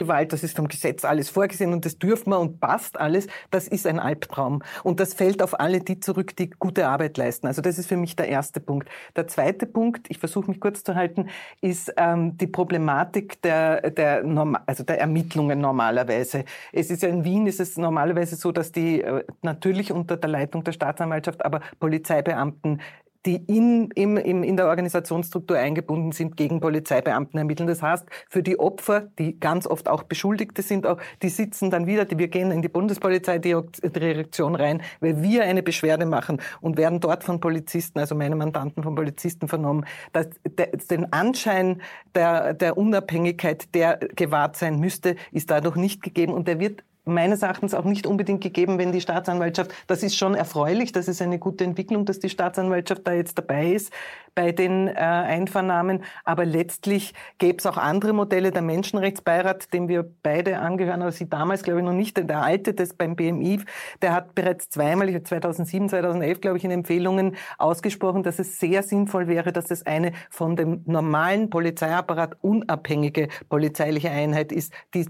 Gewalt, 0.00 0.32
das 0.32 0.42
ist 0.42 0.56
vom 0.56 0.66
Gesetz 0.66 1.04
alles 1.04 1.28
vorgesehen 1.28 1.72
und 1.72 1.84
das 1.84 1.98
dürfen 1.98 2.30
wir 2.30 2.40
und 2.40 2.58
passt 2.58 2.98
alles, 2.98 3.26
das 3.50 3.68
ist 3.68 3.86
ein 3.86 4.00
Albtraum. 4.00 4.62
Und 4.82 4.98
das 4.98 5.14
fällt 5.14 5.42
auf 5.42 5.60
alle 5.60 5.80
die 5.80 6.00
zurück, 6.00 6.34
die 6.36 6.50
gute 6.50 6.88
Arbeit 6.88 7.16
leisten. 7.18 7.46
Also 7.46 7.62
das 7.62 7.78
ist 7.78 7.86
für 7.86 7.96
mich 7.96 8.16
der 8.16 8.28
erste 8.28 8.60
Punkt. 8.60 8.88
Der 9.14 9.28
zweite 9.28 9.66
Punkt, 9.66 10.06
ich 10.08 10.18
versuche 10.18 10.50
mich 10.50 10.58
kurz 10.58 10.82
zu 10.82 10.94
halten, 10.94 11.28
ist 11.60 11.92
ähm, 11.96 12.36
die 12.38 12.46
Problematik 12.46 13.42
der, 13.42 13.90
der, 13.90 14.24
also 14.66 14.84
der 14.84 14.98
Ermittlungen 14.98 15.60
normalerweise. 15.60 16.44
Es 16.72 16.90
ist 16.90 17.02
ja 17.02 17.10
in 17.10 17.24
Wien 17.24 17.46
ist 17.46 17.60
es 17.60 17.76
normalerweise 17.76 18.36
so, 18.36 18.52
dass 18.52 18.72
die 18.72 19.02
äh, 19.02 19.24
natürlich 19.42 19.92
unter 19.92 20.16
der 20.16 20.30
Leitung 20.30 20.64
der 20.64 20.72
Staatsanwaltschaft, 20.72 21.44
aber 21.44 21.60
Polizeibeamten 21.78 22.80
die 23.26 23.36
in, 23.36 23.90
im, 23.94 24.16
im, 24.16 24.42
in 24.42 24.56
der 24.56 24.66
Organisationsstruktur 24.68 25.58
eingebunden 25.58 26.12
sind, 26.12 26.36
gegen 26.36 26.60
Polizeibeamten 26.60 27.38
ermitteln. 27.38 27.66
Das 27.66 27.82
heißt, 27.82 28.06
für 28.28 28.42
die 28.42 28.58
Opfer, 28.58 29.08
die 29.18 29.38
ganz 29.38 29.66
oft 29.66 29.88
auch 29.88 30.04
Beschuldigte 30.04 30.62
sind, 30.62 30.86
auch, 30.86 30.98
die 31.22 31.28
sitzen 31.28 31.70
dann 31.70 31.86
wieder, 31.86 32.04
die, 32.04 32.18
wir 32.18 32.28
gehen 32.28 32.50
in 32.50 32.62
die 32.62 32.68
Bundespolizeidirektion 32.68 34.54
rein, 34.54 34.82
weil 35.00 35.22
wir 35.22 35.44
eine 35.44 35.62
Beschwerde 35.62 36.06
machen 36.06 36.40
und 36.60 36.78
werden 36.78 37.00
dort 37.00 37.24
von 37.24 37.40
Polizisten, 37.40 37.98
also 37.98 38.14
meine 38.14 38.36
Mandanten 38.36 38.82
von 38.82 38.94
Polizisten 38.94 39.48
vernommen, 39.48 39.84
dass 40.12 40.28
der, 40.44 40.68
den 40.68 41.12
Anschein 41.12 41.82
der, 42.14 42.54
der 42.54 42.78
Unabhängigkeit, 42.78 43.74
der 43.74 43.98
gewahrt 43.98 44.56
sein 44.56 44.78
müsste, 44.80 45.16
ist 45.32 45.50
dadurch 45.50 45.76
nicht 45.76 46.02
gegeben 46.02 46.32
und 46.32 46.48
der 46.48 46.58
wird 46.58 46.84
meines 47.04 47.42
Erachtens 47.42 47.74
auch 47.74 47.84
nicht 47.84 48.06
unbedingt 48.06 48.42
gegeben, 48.42 48.78
wenn 48.78 48.92
die 48.92 49.00
Staatsanwaltschaft, 49.00 49.72
das 49.86 50.02
ist 50.02 50.16
schon 50.16 50.34
erfreulich, 50.34 50.92
das 50.92 51.08
ist 51.08 51.22
eine 51.22 51.38
gute 51.38 51.64
Entwicklung, 51.64 52.04
dass 52.04 52.18
die 52.18 52.28
Staatsanwaltschaft 52.28 53.06
da 53.06 53.12
jetzt 53.12 53.38
dabei 53.38 53.72
ist 53.72 53.92
bei 54.34 54.52
den 54.52 54.88
äh, 54.88 54.92
Einvernahmen. 54.92 56.02
Aber 56.24 56.44
letztlich 56.44 57.14
gäbe 57.38 57.58
es 57.58 57.66
auch 57.66 57.76
andere 57.76 58.12
Modelle. 58.12 58.52
Der 58.52 58.62
Menschenrechtsbeirat, 58.62 59.72
dem 59.72 59.88
wir 59.88 60.08
beide 60.22 60.58
angehören, 60.58 61.02
aber 61.02 61.12
Sie 61.12 61.28
damals, 61.28 61.62
glaube 61.62 61.80
ich, 61.80 61.86
noch 61.86 61.92
nicht, 61.92 62.16
der 62.16 62.42
alte, 62.42 62.74
das 62.74 62.94
beim 62.94 63.16
BMI, 63.16 63.60
der 64.02 64.14
hat 64.14 64.34
bereits 64.34 64.70
zweimal, 64.70 65.10
2007, 65.22 65.88
2011, 65.88 66.40
glaube 66.40 66.58
ich, 66.58 66.64
in 66.64 66.70
Empfehlungen 66.70 67.36
ausgesprochen, 67.58 68.22
dass 68.22 68.38
es 68.38 68.58
sehr 68.58 68.82
sinnvoll 68.82 69.28
wäre, 69.28 69.52
dass 69.52 69.70
es 69.70 69.84
eine 69.86 70.12
von 70.30 70.56
dem 70.56 70.82
normalen 70.86 71.50
Polizeiapparat 71.50 72.36
unabhängige 72.40 73.28
polizeiliche 73.48 74.10
Einheit 74.10 74.52
ist, 74.52 74.72
die 74.94 75.06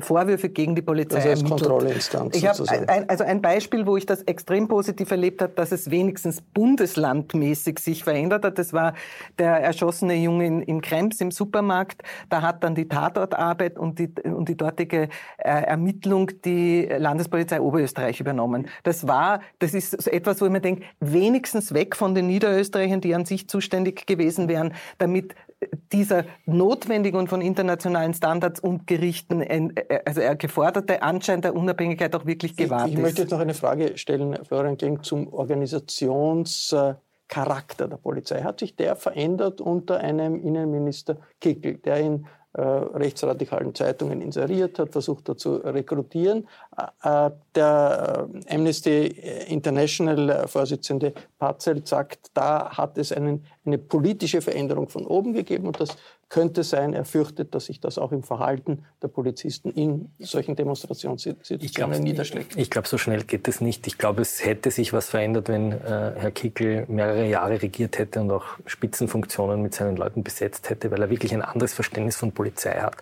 Vorwürfe 0.00 0.50
gegen 0.50 0.74
die 0.74 0.82
Polizei 0.82 1.16
also 1.16 1.28
als 1.30 1.40
ermittelt. 1.40 1.62
Kontrollinstanz 1.62 2.36
ich 2.36 2.46
habe 2.46 2.88
ein, 2.88 3.08
also 3.08 3.24
ein 3.24 3.40
Beispiel, 3.40 3.86
wo 3.86 3.96
ich 3.96 4.04
das 4.04 4.22
extrem 4.22 4.68
positiv 4.68 5.10
erlebt 5.10 5.40
habe, 5.40 5.54
dass 5.54 5.72
es 5.72 5.90
wenigstens 5.90 6.42
bundeslandmäßig 6.42 7.78
sich 7.78 8.04
verändert 8.04 8.44
hat. 8.44 8.58
Das 8.58 8.74
war 8.74 8.92
der 9.38 9.52
erschossene 9.52 10.14
Junge 10.14 10.46
in, 10.46 10.62
in 10.62 10.80
Krems 10.82 11.20
im 11.22 11.30
Supermarkt. 11.30 12.02
Da 12.28 12.42
hat 12.42 12.62
dann 12.64 12.74
die 12.74 12.86
Tatortarbeit 12.86 13.78
und 13.78 13.98
die, 13.98 14.12
und 14.24 14.48
die 14.50 14.56
dortige 14.56 15.08
äh, 15.38 15.48
Ermittlung 15.48 16.30
die 16.44 16.82
Landespolizei 16.84 17.60
Oberösterreich 17.60 18.20
übernommen. 18.20 18.68
Das 18.82 19.08
war, 19.08 19.40
das 19.58 19.72
ist 19.72 20.02
so 20.02 20.10
etwas, 20.10 20.42
wo 20.42 20.46
ich 20.46 20.52
mir 20.52 20.60
denke, 20.60 20.84
wenigstens 21.00 21.72
weg 21.72 21.96
von 21.96 22.14
den 22.14 22.26
Niederösterreichern, 22.26 23.00
die 23.00 23.14
an 23.14 23.24
sich 23.24 23.48
zuständig 23.48 24.06
gewesen 24.06 24.48
wären, 24.48 24.74
damit 24.98 25.34
dieser 25.92 26.24
notwendigen 26.46 27.18
und 27.18 27.28
von 27.28 27.40
internationalen 27.40 28.14
Standards 28.14 28.60
und 28.60 28.86
Gerichten 28.86 29.42
äh, 29.42 29.72
also 30.04 30.20
geforderte 30.38 31.02
Anschein 31.02 31.40
der 31.40 31.56
Unabhängigkeit 31.56 32.14
auch 32.14 32.26
wirklich 32.26 32.56
gewahrt 32.56 32.88
ich, 32.88 32.94
ich 32.94 32.94
ist. 32.94 32.98
Ich 32.98 33.04
möchte 33.04 33.22
jetzt 33.22 33.30
noch 33.30 33.40
eine 33.40 33.54
Frage 33.54 33.98
stellen, 33.98 34.38
Florian 34.44 34.76
Kling, 34.76 35.02
zum 35.02 35.32
Organisationscharakter 35.32 37.88
der 37.88 37.96
Polizei. 37.96 38.42
Hat 38.42 38.60
sich 38.60 38.76
der 38.76 38.96
verändert 38.96 39.60
unter 39.60 39.98
einem 39.98 40.40
Innenminister 40.40 41.18
Kickel, 41.40 41.78
der 41.78 41.96
in 41.98 42.26
äh, 42.52 42.62
rechtsradikalen 42.62 43.74
Zeitungen 43.74 44.20
inseriert 44.20 44.78
hat, 44.78 44.92
versucht 44.92 45.28
hat 45.28 45.38
zu 45.38 45.56
rekrutieren. 45.56 46.48
Äh, 47.02 47.30
der 47.58 48.28
äh, 48.46 48.54
Amnesty 48.54 49.06
International-Vorsitzende 49.48 51.12
Patzelt 51.38 51.88
sagt, 51.88 52.28
da 52.34 52.70
hat 52.76 52.98
es 52.98 53.12
einen, 53.12 53.44
eine 53.66 53.78
politische 53.78 54.40
Veränderung 54.40 54.88
von 54.88 55.06
oben 55.06 55.32
gegeben 55.32 55.66
und 55.66 55.80
das 55.80 55.96
könnte 56.28 56.62
sein, 56.62 56.92
er 56.92 57.04
fürchtet, 57.04 57.54
dass 57.54 57.66
sich 57.66 57.80
das 57.80 57.96
auch 57.96 58.12
im 58.12 58.22
Verhalten 58.22 58.84
der 59.02 59.08
Polizisten 59.08 59.70
in 59.70 60.12
solchen 60.18 60.56
Demonstrationssituationen 60.56 62.02
niederschlägt. 62.02 62.52
Ich, 62.52 62.62
ich 62.62 62.70
glaube, 62.70 62.86
so 62.86 62.98
schnell 62.98 63.24
geht 63.24 63.48
es 63.48 63.60
nicht. 63.60 63.86
Ich 63.86 63.96
glaube, 63.96 64.22
es 64.22 64.44
hätte 64.44 64.70
sich 64.70 64.92
was 64.92 65.08
verändert, 65.08 65.48
wenn 65.48 65.72
äh, 65.72 65.76
Herr 66.16 66.30
Kickel 66.30 66.84
mehrere 66.88 67.26
Jahre 67.26 67.62
regiert 67.62 67.98
hätte 67.98 68.20
und 68.20 68.30
auch 68.30 68.44
Spitzenfunktionen 68.66 69.62
mit 69.62 69.74
seinen 69.74 69.96
Leuten 69.96 70.22
besetzt 70.22 70.68
hätte, 70.68 70.90
weil 70.90 71.00
er 71.00 71.10
wirklich 71.10 71.32
ein 71.32 71.42
anderes 71.42 71.72
Verständnis 71.72 72.16
von 72.16 72.32
Polizei 72.32 72.74
hat. 72.74 72.96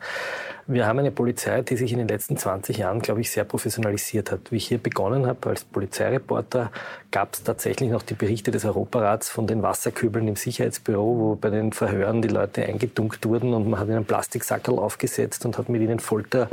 Wir 0.69 0.89
haben 0.89 0.99
eine 0.99 1.13
Polizei, 1.13 1.63
die 1.63 1.77
sich 1.77 1.93
in 1.93 1.99
den 1.99 2.09
letzten 2.09 2.37
20 2.37 2.79
Jahren, 2.79 3.01
glaube 3.01 3.21
ich, 3.21 3.31
sehr 3.31 3.45
professionalisiert 3.45 4.33
hat. 4.33 4.51
Wie 4.51 4.57
ich 4.57 4.67
hier 4.67 4.79
begonnen 4.79 5.25
habe 5.25 5.51
als 5.51 5.63
Polizeireporter, 5.63 6.73
gab 7.13 7.35
es 7.35 7.45
tatsächlich 7.45 7.89
noch 7.89 8.03
die 8.03 8.15
Berichte 8.15 8.51
des 8.51 8.65
Europarats 8.65 9.29
von 9.29 9.47
den 9.47 9.63
Wasserkübeln 9.63 10.27
im 10.27 10.35
Sicherheitsbüro, 10.35 11.19
wo 11.19 11.35
bei 11.37 11.51
den 11.51 11.73
Verhören 11.73 12.21
die 12.21 12.27
Leute 12.27 12.65
eingedunkt 12.65 13.25
wurden 13.27 13.55
und 13.55 13.71
man 13.71 13.79
hat 13.79 13.87
ihnen 13.87 13.99
einen 13.99 14.07
Plastiksackerl 14.07 14.81
aufgesetzt 14.81 15.47
und 15.47 15.57
hat 15.57 15.69
mit 15.69 15.83
ihnen 15.83 16.01
Folter 16.01 16.49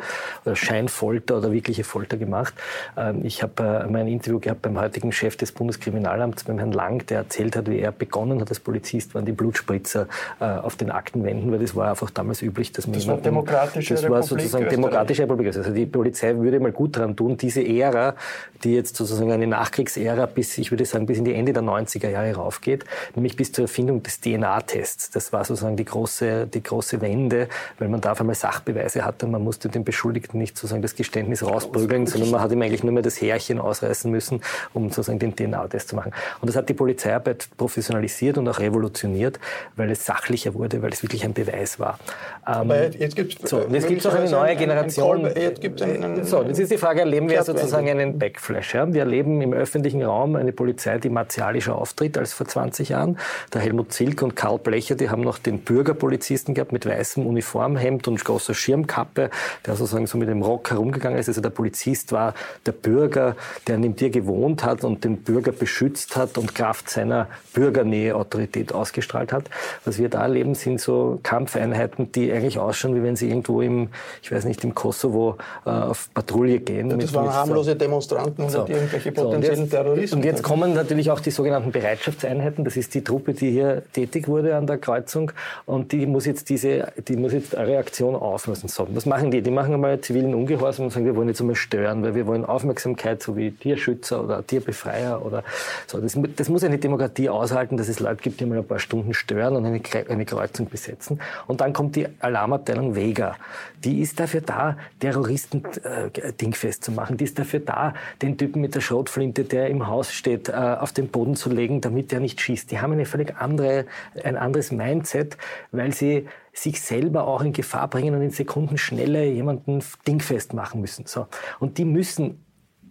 oder 0.45 0.55
Scheinfolter 0.55 1.39
oder 1.39 1.51
wirkliche 1.51 1.83
Folter 1.83 2.17
gemacht. 2.17 2.53
Ähm, 2.95 3.21
ich 3.25 3.41
habe 3.41 3.83
äh, 3.83 3.91
mein 3.91 4.07
Interview 4.07 4.39
gehabt 4.39 4.61
beim 4.61 4.79
heutigen 4.79 5.11
Chef 5.11 5.37
des 5.37 5.51
Bundeskriminalamts, 5.53 6.43
beim 6.43 6.59
Herrn 6.59 6.71
Lang, 6.71 7.03
der 7.07 7.17
erzählt 7.17 7.55
hat, 7.55 7.67
wie 7.67 7.79
er 7.79 7.91
begonnen 7.91 8.39
hat 8.41 8.49
als 8.49 8.59
Polizist, 8.59 9.15
waren 9.15 9.25
die 9.25 9.31
Blutspritzer 9.31 10.07
äh, 10.39 10.45
auf 10.45 10.75
den 10.75 10.91
Aktenwänden, 10.91 11.51
weil 11.51 11.59
das 11.59 11.75
war 11.75 11.89
einfach 11.89 12.11
damals 12.11 12.43
üblich, 12.43 12.71
dass 12.71 12.85
man... 12.85 12.93
Das 12.93 13.07
war 13.07 13.17
demokratische 13.17 14.02
das 14.03 14.11
war 14.11 14.23
sozusagen 14.23 14.69
demokratische 14.69 15.23
Republik. 15.23 15.47
Also 15.47 15.71
die 15.71 15.85
Polizei 15.85 16.35
würde 16.35 16.59
mal 16.59 16.71
gut 16.71 16.97
daran 16.97 17.15
tun, 17.15 17.37
diese 17.37 17.65
Ära, 17.65 18.15
die 18.63 18.75
jetzt 18.75 18.95
sozusagen 18.95 19.31
eine 19.31 19.47
Nachkriegsära 19.47 20.25
bis, 20.25 20.57
ich 20.57 20.71
würde 20.71 20.85
sagen, 20.85 21.05
bis 21.05 21.17
in 21.17 21.25
die 21.25 21.33
Ende 21.33 21.53
der 21.53 21.63
90er 21.63 22.09
Jahre 22.09 22.33
raufgeht, 22.35 22.85
nämlich 23.15 23.35
bis 23.35 23.51
zur 23.51 23.65
Erfindung 23.65 24.03
des 24.03 24.21
DNA-Tests. 24.21 25.11
Das 25.11 25.33
war 25.33 25.43
sozusagen 25.43 25.75
die 25.75 25.85
große, 25.85 26.47
die 26.47 26.63
große 26.63 27.01
Wende, 27.01 27.47
weil 27.79 27.89
man 27.89 28.01
da 28.01 28.13
auf 28.13 28.19
einmal 28.19 28.35
Sachbeweise 28.35 29.05
hatte. 29.05 29.27
Man 29.27 29.43
musste 29.43 29.69
dem 29.69 29.83
Beschuldigten 29.83 30.39
nicht 30.39 30.57
sozusagen 30.57 30.81
das 30.81 30.95
Geständnis 30.95 31.43
rausprügeln, 31.43 32.07
sondern 32.07 32.31
man 32.31 32.41
hat 32.41 32.51
ihm 32.51 32.61
eigentlich 32.61 32.83
nur 32.83 32.93
mehr 32.93 33.03
das 33.03 33.21
Härchen 33.21 33.59
ausreißen 33.59 34.09
müssen, 34.09 34.41
um 34.73 34.89
sozusagen 34.89 35.19
den 35.19 35.35
DNA-Test 35.35 35.89
zu 35.89 35.95
machen. 35.95 36.11
Und 36.41 36.47
das 36.47 36.55
hat 36.55 36.69
die 36.69 36.73
Polizeiarbeit 36.73 37.47
professionalisiert 37.57 38.37
und 38.37 38.47
auch 38.47 38.59
revolutioniert, 38.59 39.39
weil 39.75 39.91
es 39.91 40.05
sachlicher 40.05 40.53
wurde, 40.53 40.81
weil 40.81 40.91
es 40.91 41.03
wirklich 41.03 41.23
ein 41.23 41.33
Beweis 41.33 41.79
war. 41.79 41.99
Aber 42.43 42.91
jetzt 42.93 43.15
gibt 43.15 43.43
es 43.43 43.49
so, 43.49 43.61
jetzt 43.61 43.87
gibt 43.93 44.05
es 44.05 44.11
auch 44.11 44.17
eine 44.17 44.29
neue 44.29 44.55
Generation. 44.55 45.29
Jetzt 45.35 45.61
gibt's 45.61 45.81
einen, 45.81 46.23
so, 46.23 46.43
jetzt 46.43 46.59
ist 46.59 46.71
die 46.71 46.77
Frage, 46.77 47.01
erleben 47.01 47.29
wir 47.29 47.43
sozusagen 47.43 47.89
einen 47.89 48.17
Backflash? 48.17 48.73
Ja? 48.73 48.91
Wir 48.91 49.01
erleben 49.01 49.41
im 49.41 49.53
öffentlichen 49.53 50.01
Raum 50.01 50.35
eine 50.35 50.51
Polizei, 50.51 50.97
die 50.97 51.09
martialischer 51.09 51.75
auftritt 51.75 52.17
als 52.17 52.33
vor 52.33 52.47
20 52.47 52.89
Jahren. 52.89 53.17
Der 53.53 53.61
Helmut 53.61 53.93
Zilk 53.93 54.21
und 54.21 54.35
Karl 54.35 54.57
Blecher, 54.57 54.95
die 54.95 55.09
haben 55.09 55.21
noch 55.21 55.37
den 55.37 55.59
Bürgerpolizisten 55.59 56.53
gehabt 56.53 56.71
mit 56.71 56.85
weißem 56.85 57.25
Uniformhemd 57.25 58.07
und 58.07 58.23
großer 58.23 58.53
Schirmkappe, 58.53 59.29
der 59.65 59.75
sozusagen 59.75 60.07
so 60.07 60.17
mit 60.17 60.29
dem 60.29 60.41
Rock 60.41 60.71
herumgegangen 60.71 61.19
ist. 61.19 61.27
Also 61.27 61.41
der 61.41 61.49
Polizist 61.49 62.11
war 62.11 62.33
der 62.65 62.71
Bürger, 62.71 63.35
der 63.67 63.77
neben 63.77 63.95
dir 63.95 64.09
gewohnt 64.09 64.63
hat 64.63 64.83
und 64.83 65.03
den 65.03 65.17
Bürger 65.17 65.51
beschützt 65.51 66.15
hat 66.15 66.37
und 66.37 66.55
Kraft 66.55 66.89
seiner 66.89 67.27
Bürgernähe 67.53 68.15
Autorität 68.15 68.73
ausgestrahlt 68.73 69.31
hat. 69.31 69.49
Was 69.85 69.97
wir 69.97 70.09
da 70.09 70.23
erleben, 70.23 70.55
sind 70.55 70.81
so 70.81 71.19
Kampfeinheiten, 71.23 72.11
die 72.11 72.31
eigentlich 72.31 72.59
ausschauen, 72.59 72.95
wie 72.95 73.03
wenn 73.03 73.15
sie 73.15 73.29
irgendwo 73.29 73.61
im, 73.61 73.82
ich 74.21 74.31
weiß 74.31 74.45
nicht, 74.45 74.63
im 74.63 74.73
Kosovo 74.75 75.37
äh, 75.65 75.69
auf 75.69 76.09
Patrouille 76.13 76.59
gehen. 76.59 76.89
Ja, 76.89 76.97
das 76.97 77.13
waren 77.13 77.33
harmlose 77.33 77.75
Demonstranten 77.75 78.49
so. 78.49 78.63
oder 78.63 78.69
irgendwelche 78.73 79.13
So, 79.13 79.21
und 79.21 79.25
potenziellen 79.27 79.59
jetzt- 79.61 79.71
Terroristen. 79.71 80.15
Und 80.17 80.25
jetzt 80.25 80.43
kommen 80.43 80.73
natürlich 80.73 81.11
auch 81.11 81.19
die 81.19 81.31
sogenannten 81.31 81.71
Bereitschaftseinheiten. 81.71 82.63
Das 82.65 82.77
ist 82.77 82.93
die 82.93 83.03
Truppe, 83.03 83.33
die 83.33 83.51
hier 83.51 83.83
tätig 83.93 84.27
wurde 84.27 84.55
an 84.55 84.67
der 84.67 84.77
Kreuzung. 84.77 85.31
Und 85.65 85.91
die 85.91 86.05
muss 86.05 86.25
jetzt 86.25 86.49
diese, 86.49 86.91
die 87.07 87.15
muss 87.15 87.33
jetzt 87.33 87.55
eine 87.55 87.67
Reaktion 87.67 88.15
auflösen. 88.15 88.67
So, 88.69 88.87
was 88.93 89.05
machen 89.05 89.31
die? 89.31 89.41
Die 89.41 89.51
machen 89.51 89.73
einmal 89.73 89.99
zivilen 90.01 90.33
Ungehorsam 90.33 90.85
und 90.85 90.91
sagen, 90.91 91.05
wir 91.05 91.15
wollen 91.15 91.27
jetzt 91.29 91.41
einmal 91.41 91.55
stören, 91.55 92.03
weil 92.03 92.15
wir 92.15 92.27
wollen 92.27 92.45
Aufmerksamkeit, 92.45 93.21
so 93.23 93.35
wie 93.37 93.51
Tierschützer 93.51 94.23
oder 94.23 94.45
Tierbefreier 94.45 95.25
oder 95.25 95.43
so. 95.87 95.99
Das, 95.99 96.17
das 96.35 96.49
muss 96.49 96.63
eine 96.63 96.77
Demokratie 96.77 97.29
aushalten, 97.29 97.77
dass 97.77 97.87
es 97.89 97.99
Leute 97.99 98.21
gibt, 98.21 98.39
die 98.39 98.45
mal 98.45 98.57
ein 98.57 98.65
paar 98.67 98.79
Stunden 98.79 99.13
stören 99.13 99.55
und 99.55 99.65
eine, 99.65 99.81
eine 100.09 100.25
Kreuzung 100.25 100.67
besetzen. 100.69 101.19
Und 101.47 101.61
dann 101.61 101.73
kommt 101.73 101.95
die 101.95 102.07
Alarmabteilung 102.19 102.95
Vega. 102.95 103.35
Die 103.83 104.01
ist 104.01 104.19
dafür 104.19 104.41
da, 104.41 104.77
Terroristen 104.99 105.63
äh, 105.83 106.33
dingfest 106.33 106.83
zu 106.83 106.91
machen. 106.91 107.17
Die 107.17 107.23
ist 107.23 107.37
dafür 107.37 107.59
da, 107.59 107.93
den 108.21 108.37
Typen 108.37 108.61
mit 108.61 108.75
der 108.75 108.81
Schrotflinte, 108.81 109.43
der 109.43 109.67
im 109.69 109.87
Haus 109.87 110.11
steht, 110.11 110.49
äh, 110.49 110.53
auf 110.53 110.91
den 110.91 111.09
Boden 111.09 111.35
zu 111.35 111.49
legen, 111.49 111.81
damit 111.81 112.13
er 112.13 112.19
nicht 112.19 112.39
schießt. 112.39 112.71
Die 112.71 112.79
haben 112.79 112.93
eine 112.93 113.05
völlig 113.05 113.35
andere, 113.37 113.85
ein 114.23 114.37
anderes 114.37 114.71
Mindset, 114.71 115.37
weil 115.71 115.93
sie 115.93 116.27
sich 116.53 116.81
selber 116.81 117.27
auch 117.27 117.41
in 117.41 117.53
Gefahr 117.53 117.87
bringen 117.87 118.15
und 118.15 118.21
in 118.21 118.29
Sekundenschnelle 118.29 119.25
jemanden 119.25 119.83
dingfest 120.07 120.53
machen 120.53 120.81
müssen. 120.81 121.05
So. 121.05 121.27
Und 121.59 121.77
die 121.77 121.85
müssen 121.85 122.43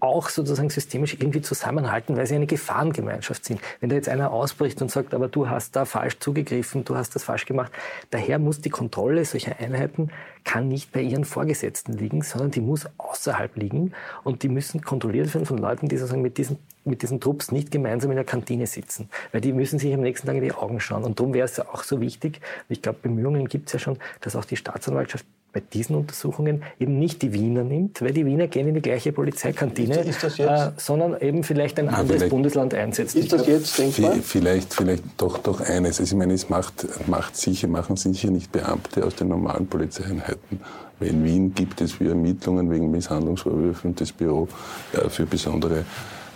auch 0.03 0.29
sozusagen 0.29 0.69
systemisch 0.69 1.15
irgendwie 1.15 1.43
zusammenhalten, 1.43 2.17
weil 2.17 2.27
sie 2.27 2.35
eine 2.35 2.47
Gefahrengemeinschaft 2.47 3.45
sind. 3.45 3.61
Wenn 3.81 3.89
da 3.89 3.97
jetzt 3.97 4.09
einer 4.09 4.33
ausbricht 4.33 4.83
und 4.83 4.91
sagt, 4.91 5.15
aber 5.15 5.29
du 5.29 5.49
hast 5.49 5.77
da 5.77 5.85
falsch 5.85 6.19
zugegriffen, 6.19 6.85
du 6.85 6.97
hast 6.97 7.15
das 7.15 7.23
falsch 7.23 7.47
gemacht, 7.47 7.71
daher 8.11 8.41
muss 8.41 8.61
die 8.61 8.71
Kontrolle 8.71 9.25
solcher 9.25 9.59
Einheiten 9.61 10.11
kann 10.45 10.67
nicht 10.67 10.91
bei 10.91 11.01
ihren 11.01 11.25
Vorgesetzten 11.25 11.93
liegen, 11.93 12.23
sondern 12.23 12.51
die 12.51 12.61
muss 12.61 12.89
außerhalb 12.99 13.57
liegen 13.57 13.93
und 14.25 14.43
die 14.43 14.49
müssen 14.49 14.83
kontrolliert 14.83 15.33
werden 15.35 15.47
von 15.47 15.59
Leuten, 15.59 15.89
die 15.89 15.97
sozusagen 15.97 16.23
mit 16.23 16.37
diesen 16.37 16.59
mit 16.85 17.03
diesen 17.03 17.21
Trupps 17.21 17.53
nicht 17.53 17.71
gemeinsam 17.71 18.11
in 18.11 18.17
der 18.17 18.25
Kantine 18.25 18.67
sitzen, 18.67 19.09
weil 19.31 19.41
die 19.41 19.53
müssen 19.53 19.79
sich 19.79 19.95
am 19.95 20.01
nächsten 20.01 20.27
Tag 20.27 20.35
in 20.35 20.43
die 20.43 20.51
Augen 20.51 20.81
schauen. 20.81 21.05
Und 21.05 21.21
darum 21.21 21.33
wäre 21.33 21.45
es 21.45 21.61
auch 21.61 21.85
so 21.85 22.01
wichtig, 22.01 22.41
ich 22.69 22.83
glaube, 22.83 22.99
Bemühungen 23.03 23.47
gibt 23.47 23.69
es 23.69 23.75
ja 23.75 23.79
schon, 23.79 23.99
dass 24.21 24.35
auch 24.35 24.45
die 24.45 24.57
Staatsanwaltschaft 24.57 25.25
bei 25.53 25.61
diesen 25.61 25.97
Untersuchungen 25.97 26.63
eben 26.81 26.99
nicht 26.99 27.21
die 27.21 27.33
Wiener 27.35 27.63
nimmt, 27.63 28.01
weil 28.01 28.13
die 28.13 28.25
Wiener 28.25 28.47
gehen 28.47 28.69
in 28.69 28.75
die 28.75 28.81
gleiche 28.81 29.13
Polizeikantine, 29.13 30.01
Ist- 30.01 30.09
ist 30.09 30.23
das 30.25 30.39
jetzt- 30.39 30.49
äh, 30.51 30.71
sondern 30.79 31.21
eben 31.21 31.45
vielleicht 31.45 31.79
ein 31.79 31.89
anderes 31.89 32.11
vielleicht- 32.19 32.31
Bundesland 32.31 32.73
einsetzt. 32.75 33.15
Ist 33.17 33.33
das 33.33 33.47
jetzt 33.47 33.79
denkbar? 33.79 34.15
Vi- 34.15 34.23
Vielleicht, 34.23 34.73
vielleicht 34.73 35.05
doch, 35.19 35.39
doch 35.39 35.61
eines. 35.61 36.01
Also 36.01 36.15
ich 36.15 36.19
meine, 36.19 36.33
es 36.33 36.49
macht, 36.49 36.87
macht 37.07 37.37
sicher, 37.37 37.69
machen 37.69 37.97
sicher 37.97 38.31
nicht 38.31 38.51
Beamte 38.51 39.05
aus 39.05 39.15
den 39.17 39.29
normalen 39.29 39.67
Polizeieinheiten. 39.67 40.61
Weil 40.99 41.09
in 41.09 41.25
Wien 41.25 41.55
gibt 41.55 41.81
es 41.81 41.93
für 41.93 42.09
Ermittlungen 42.09 42.71
wegen 42.71 42.91
Misshandlungsvorwürfen 42.91 43.95
das 43.95 44.13
Büro 44.13 44.49
äh, 44.95 45.09
für 45.11 45.27
besondere 45.27 45.85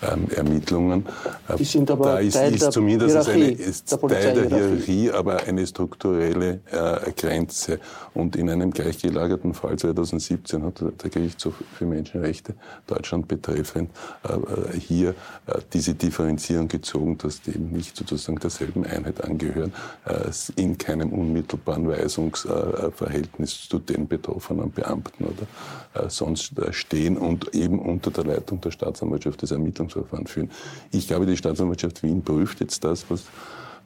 ähm, 0.03 0.29
Ermittlungen. 0.35 1.07
Äh, 1.49 1.57
Die 1.57 1.65
sind 1.65 1.91
aber 1.91 2.05
da 2.05 2.19
ist, 2.19 2.35
Teil 2.35 2.55
ist 2.55 2.63
der 2.63 2.71
zumindest 2.71 3.17
eine, 3.17 3.35
Hierarchie, 3.35 3.63
ist 3.63 3.93
der 3.93 4.01
Teil 4.01 4.49
der. 4.49 4.59
Hierarchie, 4.59 5.11
aber 5.11 5.43
eine 5.45 5.67
strukturelle 5.67 6.61
äh, 6.71 7.13
Grenze. 7.13 7.81
Und 8.15 8.37
in 8.37 8.51
einem 8.51 8.71
gleichgelagerten 8.71 9.55
Fall 9.55 9.77
2017 9.79 10.63
hat 10.63 10.81
der 10.81 11.11
Gerichtshof 11.11 11.55
für 11.77 11.87
Menschenrechte 11.87 12.55
Deutschland 12.87 13.29
betreffend 13.29 13.91
äh, 14.25 14.33
äh, 14.33 14.79
hier 14.79 15.11
äh, 15.47 15.59
diese 15.73 15.95
Differenzierung 15.95 16.69
gezogen, 16.69 17.19
dass 17.19 17.43
die 17.43 17.51
eben 17.51 17.71
nicht 17.71 17.97
sozusagen 17.97 18.39
derselben 18.39 18.85
Einheit 18.85 19.23
angehören, 19.23 19.73
äh, 20.05 20.31
in 20.61 20.79
keinem 20.79 21.13
unmittelbaren 21.13 21.89
Weisungsverhältnis 21.89 23.69
zu 23.69 23.79
den 23.79 24.09
betroffenen 24.09 24.71
Beamten 24.71 25.25
oder 25.25 26.05
äh, 26.05 26.11
sonst 26.11 26.59
äh, 26.59 26.73
stehen 26.73 27.17
und 27.17 27.55
eben 27.55 27.79
unter 27.79 28.11
der 28.11 28.25
Leitung 28.25 28.61
der 28.61 28.71
Staatsanwaltschaft 28.71 29.43
das 29.43 29.53
Ermittlungsverfahren 29.87 30.27
führen. 30.27 30.51
Ich 30.91 31.07
glaube, 31.07 31.27
die 31.27 31.37
Staatsanwaltschaft 31.37 32.03
Wien 32.03 32.23
prüft 32.23 32.61
jetzt 32.61 32.85
das, 32.85 33.09
was 33.11 33.25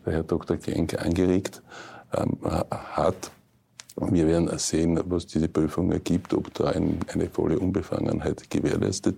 der 0.04 0.14
Herr 0.14 0.22
Dr. 0.22 0.56
Genk 0.56 1.00
angeregt 1.00 1.62
ähm, 2.16 2.38
hat. 2.42 3.30
wir 3.96 4.26
werden 4.26 4.50
sehen, 4.58 5.00
was 5.04 5.26
diese 5.26 5.48
Prüfung 5.48 5.92
ergibt, 5.92 6.32
ob 6.32 6.52
da 6.54 6.70
ein, 6.70 7.00
eine 7.12 7.28
volle 7.28 7.58
Unbefangenheit 7.58 8.48
gewährleistet 8.50 9.16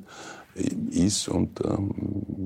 ist 0.55 1.29
und 1.29 1.61
ähm, 1.65 1.91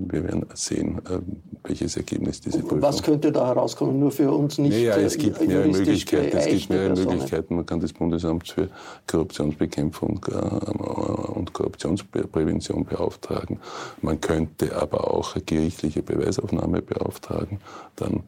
wir 0.08 0.22
werden 0.24 0.46
sehen, 0.54 0.98
äh, 0.98 1.18
welches 1.64 1.96
Ergebnis 1.96 2.40
diese 2.40 2.60
Prüfung. 2.60 2.82
Was 2.82 3.02
könnte 3.02 3.32
da 3.32 3.48
herauskommen? 3.48 3.98
Nur 3.98 4.12
für 4.12 4.30
uns 4.30 4.58
nicht. 4.58 4.78
Ja, 4.78 4.96
es 4.96 5.18
gibt 5.18 5.44
mehrere 5.46 5.68
Möglichkeiten. 5.68 6.36
Es 6.36 6.46
gibt 6.46 6.70
mehrere 6.70 6.94
Möglichkeiten. 6.94 7.56
Man 7.56 7.66
kann 7.66 7.80
das 7.80 7.92
Bundesamt 7.92 8.48
für 8.48 8.68
Korruptionsbekämpfung 9.06 10.24
äh, 10.28 11.32
und 11.32 11.52
Korruptionsprävention 11.52 12.84
beauftragen. 12.84 13.58
Man 14.02 14.20
könnte 14.20 14.76
aber 14.76 15.12
auch 15.12 15.34
eine 15.34 15.44
gerichtliche 15.44 16.02
Beweisaufnahme 16.02 16.82
beauftragen. 16.82 17.58
Dann 17.96 18.22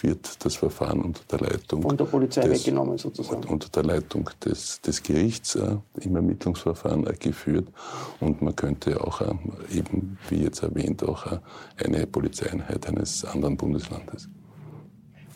wird 0.00 0.44
das 0.44 0.56
Verfahren 0.56 1.02
unter 1.02 1.22
der 1.30 1.50
Leitung 1.50 1.82
von 1.82 1.96
der 1.96 2.04
Polizei 2.04 2.42
des, 2.42 2.60
weggenommen 2.60 2.96
sozusagen. 2.96 3.44
Unter 3.44 3.68
der 3.68 3.82
Leitung 3.82 4.30
des, 4.44 4.80
des 4.80 5.02
Gerichts 5.02 5.56
äh, 5.56 5.76
im 6.00 6.16
Ermittlungsverfahren 6.16 7.04
geführt 7.18 7.68
und 8.20 8.40
man 8.40 8.56
könnte 8.56 9.04
auch 9.04 9.09
auch 9.10 9.22
eben, 9.72 10.18
wie 10.28 10.44
jetzt 10.44 10.62
erwähnt, 10.62 11.02
auch 11.02 11.26
eine 11.82 12.06
Polizeieinheit 12.06 12.88
eines 12.88 13.24
anderen 13.24 13.56
Bundeslandes. 13.56 14.28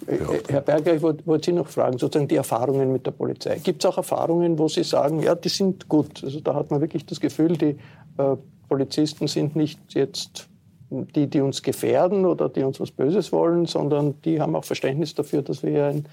Äh, 0.06 0.16
äh, 0.16 0.42
Herr 0.48 0.60
Berger, 0.60 0.94
ich 0.94 1.02
wollte 1.02 1.26
wollt 1.26 1.44
Sie 1.44 1.52
noch 1.52 1.68
fragen, 1.68 1.98
sozusagen 1.98 2.28
die 2.28 2.36
Erfahrungen 2.36 2.92
mit 2.92 3.06
der 3.06 3.12
Polizei. 3.12 3.58
Gibt 3.58 3.84
es 3.84 3.90
auch 3.90 3.96
Erfahrungen, 3.96 4.58
wo 4.58 4.68
Sie 4.68 4.84
sagen, 4.84 5.20
ja, 5.20 5.34
die 5.34 5.48
sind 5.48 5.88
gut? 5.88 6.22
Also 6.22 6.40
da 6.40 6.54
hat 6.54 6.70
man 6.70 6.80
wirklich 6.80 7.06
das 7.06 7.20
Gefühl, 7.20 7.56
die 7.56 7.76
äh, 8.18 8.36
Polizisten 8.68 9.28
sind 9.28 9.56
nicht 9.56 9.80
jetzt 9.90 10.48
die, 10.90 11.26
die 11.26 11.40
uns 11.40 11.62
gefährden 11.62 12.24
oder 12.24 12.48
die 12.48 12.62
uns 12.62 12.78
was 12.78 12.90
Böses 12.90 13.32
wollen, 13.32 13.66
sondern 13.66 14.20
die 14.22 14.40
haben 14.40 14.54
auch 14.54 14.64
Verständnis 14.64 15.14
dafür, 15.14 15.42
dass 15.42 15.62
wir 15.62 15.86
ein 15.86 16.06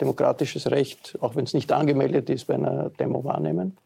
demokratisches 0.00 0.70
Recht, 0.70 1.18
auch 1.20 1.34
wenn 1.34 1.44
es 1.44 1.54
nicht 1.54 1.72
angemeldet 1.72 2.30
ist, 2.30 2.46
bei 2.46 2.54
einer 2.54 2.90
Demo 2.90 3.24
wahrnehmen? 3.24 3.76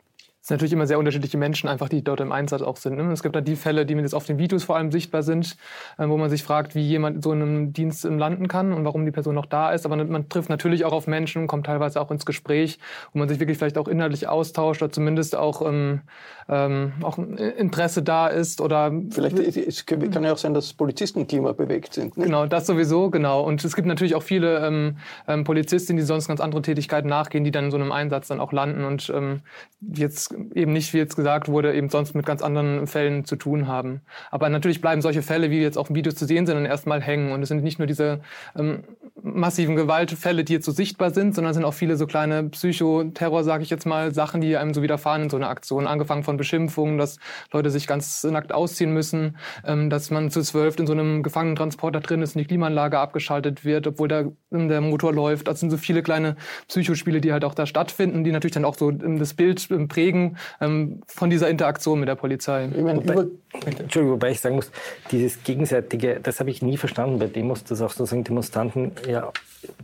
Es 0.43 0.49
sind 0.49 0.57
natürlich 0.57 0.73
immer 0.73 0.89
sehr 0.89 0.99
unterschiedliche 0.99 1.39
Menschen, 1.39 1.69
einfach 1.69 1.89
die 1.89 2.03
dort 2.03 2.19
im 2.19 2.33
Einsatz 2.33 2.63
auch 2.63 2.77
sind. 2.77 2.97
Ne? 2.97 3.13
Es 3.13 3.23
gibt 3.23 3.37
da 3.37 3.41
die 3.41 3.55
Fälle, 3.55 3.87
die 3.87 3.95
mir 3.95 4.03
jetzt 4.03 4.13
auf 4.13 4.27
den 4.27 4.39
Videos 4.39 4.65
vor 4.65 4.77
allem 4.77 4.91
sichtbar 4.91 5.23
sind, 5.23 5.57
äh, 5.99 6.09
wo 6.09 6.17
man 6.17 6.31
sich 6.31 6.43
fragt, 6.43 6.75
wie 6.75 6.83
jemand 6.83 7.23
so 7.23 7.33
in 7.33 7.43
einem 7.43 7.73
Dienst 7.73 8.03
landen 8.03 8.49
kann 8.49 8.73
und 8.73 8.85
warum 8.85 9.05
die 9.05 9.13
Person 9.13 9.37
noch 9.37 9.47
da 9.47 9.71
ist. 9.71 9.87
Aber 9.87 9.95
man 9.95 10.29
trifft 10.29 10.49
natürlich 10.49 10.85
auch 10.85 10.93
auf 10.93 11.07
Menschen, 11.07 11.47
kommt 11.47 11.67
teilweise 11.67 12.01
auch 12.01 12.11
ins 12.11 12.27
Gespräch, 12.27 12.81
wo 13.13 13.21
man 13.21 13.29
sich 13.29 13.39
wirklich 13.39 13.57
vielleicht 13.57 13.79
auch 13.79 13.87
inhaltlich 13.87 14.27
austauscht 14.27 14.83
oder 14.83 14.91
zumindest 14.91 15.37
auch, 15.37 15.65
ähm, 15.65 16.01
ähm, 16.49 16.95
auch 17.03 17.19
Interesse 17.19 18.03
da 18.03 18.27
ist. 18.27 18.61
Oder 18.61 18.91
vielleicht 19.11 19.39
es 19.39 19.87
kann 19.87 20.25
ja 20.25 20.33
auch 20.33 20.39
sein, 20.39 20.55
dass 20.55 20.73
Polizistenklima 20.73 21.53
bewegt 21.53 21.95
sind. 21.95 22.17
Ne? 22.17 22.25
Genau, 22.25 22.47
das 22.47 22.67
sowieso, 22.67 23.11
genau. 23.11 23.45
Und 23.45 23.65
es 23.65 23.77
gibt 23.77 23.87
natürlich 23.87 24.17
auch 24.17 24.25
viele 24.25 24.67
ähm, 24.67 24.97
ähm, 25.29 25.45
Polizistinnen, 25.45 26.01
die 26.01 26.05
sonst 26.05 26.27
ganz 26.27 26.41
andere 26.41 26.63
Tätigkeiten 26.63 27.09
nachgehen, 27.09 27.45
die 27.45 27.53
dann 27.53 27.67
in 27.67 27.71
so 27.71 27.77
einem 27.77 27.93
Einsatz 27.93 28.27
dann 28.27 28.41
auch 28.41 28.51
landen 28.51 28.83
und 28.83 29.09
ähm, 29.15 29.43
jetzt 29.81 30.32
eben 30.55 30.73
nicht, 30.73 30.93
wie 30.93 30.99
jetzt 30.99 31.17
gesagt 31.17 31.49
wurde, 31.49 31.75
eben 31.75 31.89
sonst 31.89 32.15
mit 32.15 32.27
ganz 32.27 32.43
anderen 32.43 32.87
Fällen 32.87 33.25
zu 33.25 33.37
tun 33.37 33.67
haben. 33.67 34.01
Aber 34.31 34.49
natürlich 34.49 34.81
bleiben 34.81 35.03
solche 35.03 35.23
Fälle, 35.23 35.51
wie 35.51 35.61
jetzt 35.61 35.79
auch 35.79 35.91
im 35.91 35.97
Video 35.97 36.13
zu 36.13 36.27
sehen 36.27 36.47
sind, 36.47 36.57
dann 36.57 36.67
erstmal 36.67 37.01
hängen. 37.01 37.33
Und 37.33 37.43
es 37.43 37.49
sind 37.49 37.63
nicht 37.63 37.79
nur 37.79 37.87
diese 37.87 38.21
ähm, 38.57 38.85
massiven 39.23 39.77
Gewaltfälle, 39.77 40.45
die 40.45 40.53
jetzt 40.53 40.67
so 40.67 40.73
sichtbar 40.73 41.13
sind, 41.13 41.35
sondern 41.35 41.51
es 41.53 41.57
sind 41.57 41.65
auch 41.65 41.75
viele 41.75 41.97
so 41.97 42.07
kleine 42.07 42.45
Psychoterror, 42.45 43.45
sage 43.45 43.63
ich 43.63 43.71
jetzt 43.71 43.87
mal, 43.87 44.13
Sachen, 44.13 44.41
die 44.41 44.57
einem 44.57 44.75
so 44.75 44.83
widerfahren 44.83 45.23
in 45.23 45.31
so 45.31 45.37
einer 45.37 45.49
Aktion. 45.49 45.87
Angefangen 45.87 46.25
von 46.25 46.37
Beschimpfungen, 46.37 46.99
dass 46.99 47.19
Leute 47.53 47.71
sich 47.71 47.87
ganz 47.87 48.25
nackt 48.25 48.53
ausziehen 48.53 48.93
müssen, 48.93 49.37
ähm, 49.65 49.91
dass 49.91 50.11
man 50.11 50.31
zu 50.31 50.43
zwölf 50.43 50.79
in 50.79 50.87
so 50.87 50.93
einem 50.93 51.23
Gefangenentransporter 51.23 52.01
drin 52.01 52.23
ist 52.23 52.35
und 52.35 52.41
die 52.41 52.47
Klimaanlage 52.47 52.99
abgeschaltet 52.99 53.65
wird, 53.65 53.87
obwohl 53.87 54.09
der, 54.09 54.33
der 54.51 54.81
Motor 54.81 55.13
läuft. 55.13 55.49
Das 55.49 55.61
sind 55.61 55.71
so 55.71 55.77
viele 55.77 56.03
kleine 56.03 56.37
Psychospiele, 56.69 57.21
die 57.21 57.33
halt 57.33 57.45
auch 57.45 57.55
da 57.55 57.67
stattfinden, 57.67 58.25
die 58.25 58.33
natürlich 58.33 58.55
dann 58.55 58.65
auch 58.65 58.77
so 58.77 58.91
ähm, 58.91 59.19
das 59.19 59.35
Bild 59.35 59.71
ähm, 59.71 59.89
prägen 59.89 60.37
ähm, 60.61 61.01
von 61.07 61.31
dieser 61.31 61.49
Interaktion 61.49 62.01
mit 62.01 62.09
der 62.09 62.17
Polizei. 62.17 62.69
Ich 62.75 62.83
meine, 62.83 62.99
wobei, 62.99 63.27
Entschuldigung, 63.53 64.13
wobei 64.13 64.31
ich 64.31 64.41
sagen 64.41 64.57
muss, 64.57 64.71
dieses 65.11 65.43
gegenseitige, 65.43 66.21
das 66.21 66.41
habe 66.41 66.51
ich 66.51 66.63
nie 66.63 66.77
verstanden 66.77 67.19
bei 67.19 67.27
Demos, 67.27 67.65
dass 67.65 67.83
auch 67.83 67.91
sozusagen 67.91 68.25
Demonstranten 68.25 68.93
ja 69.07 69.31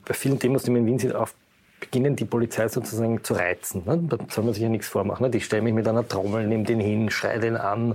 bei 0.06 0.14
vielen 0.14 0.38
Demos, 0.38 0.62
die 0.62 0.70
in 0.70 0.86
Wien 0.86 0.98
sieht, 0.98 1.14
auf 1.14 1.34
beginnen 1.80 2.16
die 2.16 2.24
Polizei 2.24 2.68
sozusagen 2.68 3.22
zu 3.22 3.34
reizen. 3.34 3.82
Ne? 3.86 3.98
Da 4.08 4.18
soll 4.30 4.44
man 4.44 4.54
sich 4.54 4.62
ja 4.62 4.68
nichts 4.68 4.88
vormachen. 4.88 5.24
Ne? 5.24 5.30
Die 5.30 5.40
stellen 5.40 5.64
mich 5.64 5.74
mit 5.74 5.86
einer 5.86 6.06
Trommel 6.06 6.46
neben 6.46 6.64
den 6.64 6.80
hin, 6.80 7.10
schreien 7.10 7.40
den 7.40 7.56
an, 7.56 7.94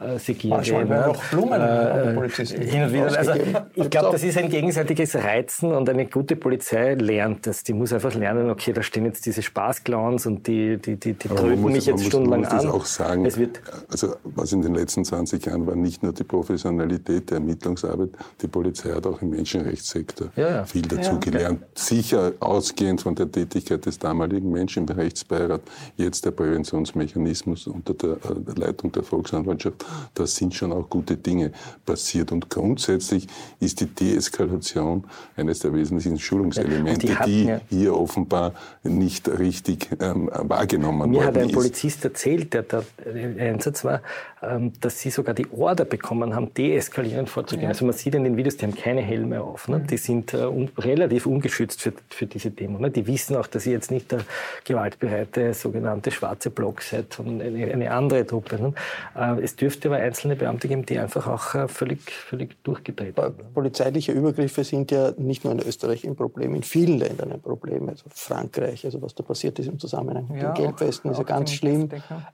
äh, 0.00 0.18
segieren 0.18 0.62
den. 0.62 0.88
Ne? 0.88 1.06
Noch 1.06 1.24
Blumen 1.24 1.60
äh, 1.60 2.28
hin 2.30 2.82
und 2.84 2.92
wieder. 2.92 3.18
Also, 3.18 3.32
ich 3.74 3.90
glaube, 3.90 4.12
das 4.12 4.22
ist 4.22 4.38
ein 4.38 4.50
gegenseitiges 4.50 5.16
Reizen 5.16 5.72
und 5.72 5.88
eine 5.88 6.06
gute 6.06 6.36
Polizei 6.36 6.94
lernt 6.94 7.46
das. 7.46 7.62
Die 7.62 7.72
muss 7.72 7.92
einfach 7.92 8.14
lernen, 8.14 8.50
okay, 8.50 8.72
da 8.72 8.82
stehen 8.82 9.06
jetzt 9.06 9.24
diese 9.26 9.42
Spaßclowns 9.42 10.26
und 10.26 10.46
die, 10.46 10.76
die, 10.78 10.96
die, 10.96 11.14
die 11.14 11.28
drücken 11.28 11.64
mich 11.64 11.86
jetzt 11.86 11.98
muss, 11.98 12.06
stundenlang 12.06 12.44
an. 12.44 12.56
Man 12.56 12.66
muss 12.66 12.72
das 12.72 12.74
auch 12.74 12.86
sagen, 12.86 13.24
es 13.24 13.38
wird 13.38 13.60
also 13.88 14.16
was 14.24 14.52
in 14.52 14.62
den 14.62 14.74
letzten 14.74 15.04
20 15.04 15.44
Jahren 15.46 15.66
war, 15.66 15.76
nicht 15.76 16.02
nur 16.02 16.12
die 16.12 16.24
Professionalität 16.24 17.30
der 17.30 17.38
Ermittlungsarbeit, 17.38 18.10
die 18.40 18.48
Polizei 18.48 18.90
hat 18.90 19.06
auch 19.06 19.20
im 19.22 19.30
Menschenrechtssektor 19.30 20.28
ja, 20.36 20.48
ja. 20.48 20.64
viel 20.64 20.82
dazu 20.82 21.12
ja. 21.12 21.18
gelernt. 21.18 21.62
Sicher 21.74 22.32
ausgehend 22.40 23.02
von 23.02 23.14
der 23.14 23.21
der 23.24 23.30
Tätigkeit 23.30 23.84
des 23.86 23.98
damaligen 23.98 24.50
Menschenrechtsbeirats, 24.50 25.64
jetzt 25.96 26.24
der 26.24 26.30
Präventionsmechanismus 26.32 27.66
unter 27.66 27.94
der 27.94 28.10
äh, 28.10 28.58
Leitung 28.58 28.92
der 28.92 29.02
Volksanwaltschaft, 29.02 29.84
da 30.14 30.26
sind 30.26 30.54
schon 30.54 30.72
auch 30.72 30.88
gute 30.88 31.16
Dinge 31.16 31.52
passiert. 31.84 32.32
Und 32.32 32.50
grundsätzlich 32.50 33.26
ist 33.60 33.80
die 33.80 33.86
Deeskalation 33.86 35.04
eines 35.36 35.60
der 35.60 35.72
wesentlichen 35.72 36.18
Schulungselemente, 36.18 37.06
die, 37.06 37.14
hatten, 37.14 37.30
die 37.30 37.44
ja. 37.44 37.60
hier 37.68 37.96
offenbar 37.96 38.52
nicht 38.82 39.28
richtig 39.28 39.88
ähm, 40.00 40.30
wahrgenommen 40.32 41.10
Mir 41.10 41.16
worden 41.16 41.26
hat 41.26 41.36
ein 41.38 41.48
ist. 41.48 41.54
Polizist 41.54 42.04
erzählt, 42.04 42.54
der 42.54 42.62
da 42.62 42.82
im 43.04 43.38
Einsatz 43.38 43.84
war, 43.84 44.02
ähm, 44.42 44.72
dass 44.80 45.00
sie 45.00 45.10
sogar 45.10 45.34
die 45.34 45.46
Order 45.52 45.84
bekommen 45.84 46.34
haben, 46.34 46.52
deeskalierend 46.54 47.28
vorzugehen. 47.28 47.64
Ja. 47.64 47.68
Also 47.70 47.84
man 47.84 47.94
sieht 47.94 48.14
in 48.14 48.24
den 48.24 48.36
Videos, 48.36 48.56
die 48.56 48.66
haben 48.66 48.74
keine 48.74 49.00
Helme 49.00 49.40
auf. 49.40 49.68
Ne? 49.68 49.78
Mhm. 49.78 49.86
Die 49.86 49.96
sind 49.96 50.34
äh, 50.34 50.38
un 50.38 50.70
relativ 50.78 51.26
ungeschützt 51.26 51.80
für, 51.80 51.92
für 52.08 52.26
diese 52.26 52.50
Demo. 52.50 52.78
Ne? 52.78 52.90
Die 52.90 53.06
wissen 53.12 53.36
auch, 53.36 53.46
dass 53.46 53.66
ihr 53.66 53.72
jetzt 53.72 53.90
nicht 53.90 54.10
der 54.10 54.20
gewaltbereite 54.64 55.54
sogenannte 55.54 56.10
schwarze 56.10 56.50
Block 56.50 56.82
seid, 56.82 57.12
sondern 57.12 57.46
eine, 57.46 57.70
eine 57.70 57.90
andere 57.90 58.26
Truppe. 58.26 58.60
Ne? 58.60 58.74
Äh, 59.14 59.42
es 59.42 59.56
dürfte 59.56 59.88
aber 59.88 59.98
einzelne 59.98 60.36
Beamte 60.36 60.68
geben, 60.68 60.86
die 60.86 60.98
einfach 60.98 61.26
auch 61.26 61.54
äh, 61.54 61.68
völlig, 61.68 62.10
völlig 62.10 62.62
durchgedreht 62.64 63.16
sind. 63.16 63.54
Polizeiliche 63.54 64.12
Übergriffe 64.12 64.64
sind 64.64 64.90
ja 64.90 65.12
nicht 65.16 65.44
nur 65.44 65.52
in 65.52 65.60
Österreich 65.60 66.04
ein 66.04 66.16
Problem, 66.16 66.54
in 66.54 66.62
vielen 66.62 66.98
Ländern 66.98 67.32
ein 67.32 67.40
Problem. 67.40 67.88
Also 67.88 68.04
Frankreich, 68.08 68.84
also 68.84 69.02
was 69.02 69.14
da 69.14 69.22
passiert 69.22 69.58
ist 69.58 69.68
im 69.68 69.78
Zusammenhang 69.78 70.26
mit 70.28 70.42
ja, 70.42 70.52
den 70.52 70.64
Gelbwesten, 70.64 71.10
ist 71.10 71.18
ja 71.18 71.24
ganz 71.24 71.52
schlimm. 71.52 71.88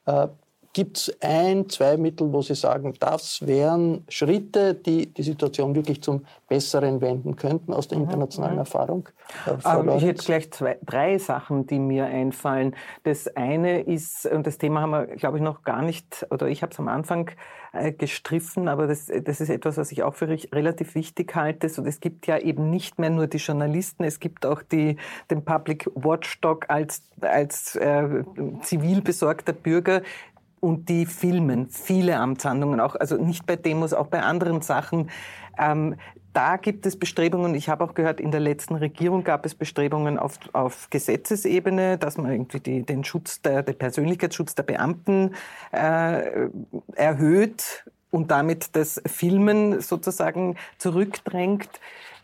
Äh, 0.07 0.29
Gibt 0.79 0.97
es 0.99 1.17
ein, 1.21 1.69
zwei 1.69 1.97
Mittel, 1.97 2.33
wo 2.33 2.41
Sie 2.41 2.55
sagen, 2.55 2.95
das 3.01 3.45
wären 3.45 4.05
Schritte, 4.09 4.75
die 4.75 5.13
die 5.13 5.25
Situation 5.25 5.75
wirklich 5.75 6.05
zum 6.05 6.25
Besseren 6.47 7.01
wenden 7.01 7.35
könnten 7.35 7.73
aus 7.73 7.89
der 7.89 7.99
internationalen 7.99 8.55
mhm. 8.55 8.61
Erfahrung? 8.61 9.09
Ähm, 9.65 9.89
ich 9.97 10.05
hätte 10.05 10.25
gleich 10.25 10.53
zwei, 10.53 10.79
drei 10.87 11.19
Sachen, 11.19 11.67
die 11.67 11.81
mir 11.81 12.07
einfallen. 12.07 12.77
Das 13.03 13.27
eine 13.27 13.81
ist, 13.81 14.25
und 14.27 14.47
das 14.47 14.59
Thema 14.59 14.83
haben 14.83 14.93
wir, 14.93 15.07
glaube 15.17 15.39
ich, 15.39 15.43
noch 15.43 15.65
gar 15.65 15.83
nicht, 15.83 16.25
oder 16.31 16.47
ich 16.47 16.63
habe 16.63 16.73
es 16.73 16.79
am 16.79 16.87
Anfang 16.87 17.33
äh, 17.73 17.93
gestriffen, 17.93 18.69
aber 18.69 18.87
das, 18.87 19.11
das 19.25 19.41
ist 19.41 19.51
etwas, 19.51 19.77
was 19.77 19.93
ich 19.93 20.03
auch 20.03 20.15
für 20.15 20.29
relativ 20.29 20.95
wichtig 20.95 21.35
halte. 21.35 21.69
So, 21.69 21.85
es 21.85 22.01
gibt 22.01 22.27
ja 22.27 22.39
eben 22.39 22.71
nicht 22.71 22.99
mehr 22.99 23.11
nur 23.11 23.27
die 23.27 23.39
Journalisten, 23.39 24.05
es 24.05 24.21
gibt 24.21 24.47
auch 24.47 24.63
die, 24.63 24.97
den 25.31 25.45
Public 25.45 25.91
Watchdog 25.95 26.71
als, 26.71 27.03
als 27.21 27.77
äh, 27.77 28.25
zivil 28.63 29.03
besorgter 29.03 29.53
Bürger, 29.53 30.03
und 30.61 30.89
die 30.89 31.07
filmen 31.07 31.69
viele 31.69 32.17
Amtshandlungen, 32.19 32.81
auch, 32.81 32.95
also 32.95 33.17
nicht 33.17 33.47
bei 33.47 33.57
Demos, 33.57 33.93
auch 33.93 34.09
bei 34.09 34.23
anderen 34.23 34.61
Sachen. 34.61 35.11
Ähm, 35.59 35.97
da 36.33 36.57
gibt 36.57 36.87
es 36.87 36.99
Bestrebungen, 36.99 37.55
ich 37.55 37.69
habe 37.69 37.83
auch 37.83 37.95
gehört, 37.95 38.21
in 38.21 38.31
der 38.31 38.41
letzten 38.41 38.77
Regierung 38.77 39.25
gab 39.25 39.45
es 39.45 39.55
Bestrebungen 39.55 40.19
auf, 40.19 40.39
auf 40.53 40.89
Gesetzesebene, 40.91 41.99
dass 41.99 42.17
man 42.17 42.31
irgendwie 42.31 42.61
die, 42.61 42.83
den 42.83 43.03
Schutz, 43.03 43.43
der, 43.43 43.63
den 43.63 43.77
Persönlichkeitsschutz 43.77 44.55
der 44.55 44.63
Beamten 44.63 45.35
äh, 45.73 46.49
erhöht 46.95 47.85
und 48.11 48.31
damit 48.31 48.77
das 48.77 49.01
Filmen 49.07 49.81
sozusagen 49.81 50.57
zurückdrängt. 50.79 51.69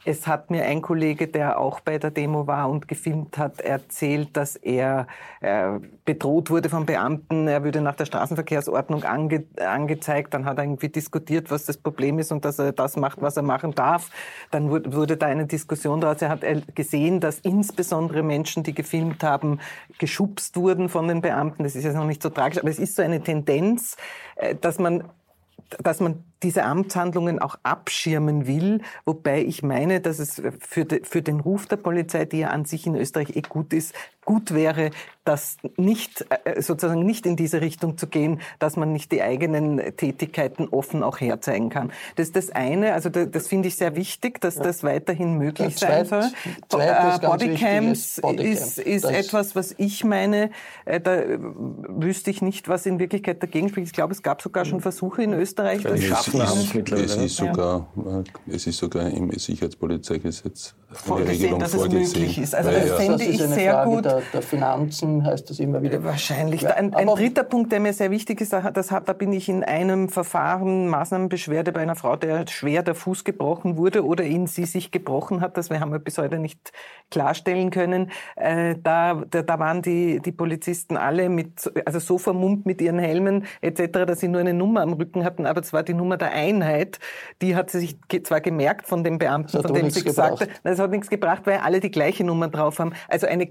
Es 0.06 0.26
hat 0.26 0.50
mir 0.50 0.64
ein 0.64 0.82
Kollege, 0.82 1.28
der 1.28 1.58
auch 1.58 1.80
bei 1.80 1.96
der 1.96 2.10
Demo 2.10 2.46
war 2.46 2.68
und 2.68 2.88
gefilmt 2.88 3.38
hat, 3.38 3.62
erzählt, 3.62 4.36
dass 4.36 4.54
er 4.56 5.06
äh, 5.40 5.78
bedroht 6.04 6.50
wurde 6.50 6.68
von 6.68 6.84
Beamten. 6.84 7.48
Er 7.48 7.64
würde 7.64 7.80
nach 7.80 7.96
der 7.96 8.04
Straßenverkehrsordnung 8.04 9.04
ange 9.04 9.44
angezeigt. 9.58 10.34
Dann 10.34 10.44
hat 10.44 10.58
er 10.58 10.64
irgendwie 10.64 10.90
diskutiert, 10.90 11.50
was 11.50 11.64
das 11.64 11.78
Problem 11.78 12.18
ist 12.18 12.32
und 12.32 12.44
dass 12.44 12.58
er 12.58 12.72
das 12.72 12.96
macht, 12.96 13.22
was 13.22 13.38
er 13.38 13.44
machen 13.44 13.74
darf. 13.74 14.10
Dann 14.50 14.68
wurde, 14.68 14.92
wurde 14.92 15.16
da 15.16 15.26
eine 15.26 15.46
Diskussion 15.46 16.02
daraus. 16.02 16.20
Er 16.20 16.28
hat 16.28 16.42
gesehen, 16.74 17.20
dass 17.20 17.38
insbesondere 17.38 18.22
Menschen, 18.22 18.62
die 18.62 18.74
gefilmt 18.74 19.24
haben, 19.24 19.58
geschubst 19.98 20.56
wurden 20.56 20.90
von 20.90 21.08
den 21.08 21.22
Beamten. 21.22 21.62
Das 21.62 21.74
ist 21.76 21.84
jetzt 21.84 21.96
noch 21.96 22.04
nicht 22.04 22.22
so 22.22 22.28
tragisch, 22.28 22.58
aber 22.58 22.68
es 22.68 22.78
ist 22.78 22.94
so 22.94 23.00
eine 23.00 23.22
Tendenz, 23.22 23.96
äh, 24.36 24.54
dass 24.54 24.78
man 24.78 25.04
dass 25.82 26.00
man 26.00 26.24
diese 26.42 26.64
Amtshandlungen 26.64 27.38
auch 27.38 27.56
abschirmen 27.62 28.46
will, 28.46 28.82
wobei 29.04 29.42
ich 29.42 29.62
meine, 29.62 30.00
dass 30.00 30.18
es 30.18 30.42
für, 30.60 30.84
de, 30.84 31.04
für 31.04 31.22
den 31.22 31.40
Ruf 31.40 31.66
der 31.66 31.76
Polizei, 31.76 32.26
die 32.26 32.40
ja 32.40 32.48
an 32.48 32.64
sich 32.64 32.86
in 32.86 32.94
Österreich 32.94 33.34
eh 33.36 33.42
gut 33.42 33.72
ist, 33.72 33.94
gut 34.24 34.54
wäre, 34.54 34.90
das 35.24 35.56
nicht 35.76 36.26
äh, 36.44 36.60
sozusagen 36.60 37.04
nicht 37.04 37.24
in 37.26 37.36
diese 37.36 37.60
Richtung 37.60 37.96
zu 37.96 38.06
gehen, 38.06 38.40
dass 38.58 38.76
man 38.76 38.92
nicht 38.92 39.10
die 39.10 39.22
eigenen 39.22 39.96
Tätigkeiten 39.96 40.68
offen 40.68 41.02
auch 41.02 41.18
herzeigen 41.18 41.70
kann. 41.70 41.92
Das 42.16 42.28
ist 42.28 42.36
das 42.36 42.50
eine, 42.50 42.92
also 42.92 43.08
das, 43.08 43.30
das 43.30 43.48
finde 43.48 43.68
ich 43.68 43.76
sehr 43.76 43.96
wichtig, 43.96 44.40
dass 44.40 44.56
ja. 44.56 44.62
das 44.62 44.82
weiterhin 44.84 45.38
möglich 45.38 45.80
ja, 45.80 46.04
sein 46.04 46.06
soll. 46.06 46.80
Äh, 46.80 47.18
Bodycams 47.20 48.20
Bodycam. 48.20 48.46
ist, 48.46 48.78
ist 48.78 49.04
etwas, 49.04 49.56
was 49.56 49.74
ich 49.78 50.04
meine, 50.04 50.50
äh, 50.84 51.00
da 51.00 51.22
wüsste 51.26 52.30
ich 52.30 52.42
nicht, 52.42 52.68
was 52.68 52.84
in 52.84 52.98
Wirklichkeit 52.98 53.42
dagegen 53.42 53.70
spricht. 53.70 53.86
Ich 53.86 53.92
glaube, 53.92 54.12
es 54.12 54.22
gab 54.22 54.42
sogar 54.42 54.66
schon 54.66 54.80
Versuche 54.80 55.22
in 55.22 55.32
Österreich, 55.32 55.82
das 55.82 56.02
schaffen 56.02 56.46
haben. 56.46 56.60
Es 56.92 57.16
ist 57.16 57.36
sogar, 57.36 57.88
es 58.46 58.66
ist 58.66 58.78
sogar 58.78 59.08
im 59.08 59.30
Sicherheitspolizeigesetz 59.30 60.74
vorgesehen, 60.92 61.58
dass 61.58 61.74
es 61.74 61.88
möglich 61.88 62.38
ist. 62.38 62.54
Also 62.54 62.70
das 62.70 62.90
fände 62.92 63.24
ich 63.24 63.38
sehr 63.38 63.72
Frage 63.72 63.90
gut. 63.90 64.13
Der, 64.14 64.22
der 64.32 64.42
Finanzen 64.42 65.24
heißt 65.24 65.50
das 65.50 65.58
immer 65.58 65.82
wieder. 65.82 66.02
Wahrscheinlich. 66.04 66.66
Ein, 66.66 66.94
ein 66.94 67.06
dritter 67.06 67.44
Punkt, 67.44 67.72
der 67.72 67.80
mir 67.80 67.92
sehr 67.92 68.10
wichtig 68.10 68.40
ist, 68.40 68.52
das 68.52 68.90
hat, 68.90 69.08
da 69.08 69.12
bin 69.12 69.32
ich 69.32 69.48
in 69.48 69.64
einem 69.64 70.08
Verfahren, 70.08 70.88
Maßnahmenbeschwerde 70.88 71.72
bei 71.72 71.80
einer 71.80 71.96
Frau, 71.96 72.16
der 72.16 72.46
schwer 72.48 72.82
der 72.82 72.94
Fuß 72.94 73.24
gebrochen 73.24 73.76
wurde 73.76 74.04
oder 74.04 74.24
in 74.24 74.46
sie 74.46 74.64
sich 74.64 74.90
gebrochen 74.90 75.40
hat, 75.40 75.56
das 75.56 75.70
haben 75.70 75.92
wir 75.92 75.98
bis 75.98 76.18
heute 76.18 76.38
nicht 76.38 76.72
klarstellen 77.10 77.70
können. 77.70 78.10
Äh, 78.36 78.76
da, 78.82 79.22
da, 79.28 79.42
da 79.42 79.58
waren 79.58 79.82
die, 79.82 80.20
die 80.20 80.32
Polizisten 80.32 80.96
alle 80.96 81.28
mit, 81.28 81.70
also 81.84 81.98
so 81.98 82.18
vermummt 82.18 82.66
mit 82.66 82.80
ihren 82.80 82.98
Helmen 82.98 83.46
etc., 83.60 84.04
dass 84.06 84.20
sie 84.20 84.28
nur 84.28 84.40
eine 84.40 84.54
Nummer 84.54 84.82
am 84.82 84.92
Rücken 84.92 85.24
hatten, 85.24 85.46
aber 85.46 85.62
zwar 85.62 85.82
die 85.82 85.94
Nummer 85.94 86.16
der 86.16 86.32
Einheit, 86.32 86.98
die 87.42 87.56
hat 87.56 87.70
sie 87.70 87.80
sich 87.80 87.96
zwar 88.24 88.40
gemerkt 88.40 88.86
von 88.86 89.04
dem 89.04 89.18
Beamten, 89.18 89.62
von 89.62 89.74
dem 89.74 89.90
sie 89.90 90.04
gesagt 90.04 90.40
hat, 90.40 90.78
hat 90.78 90.90
nichts 90.90 91.10
gebracht, 91.10 91.42
weil 91.44 91.58
alle 91.58 91.80
die 91.80 91.90
gleiche 91.90 92.24
Nummer 92.24 92.48
drauf 92.48 92.78
haben. 92.78 92.92
Also 93.08 93.26
eine 93.26 93.46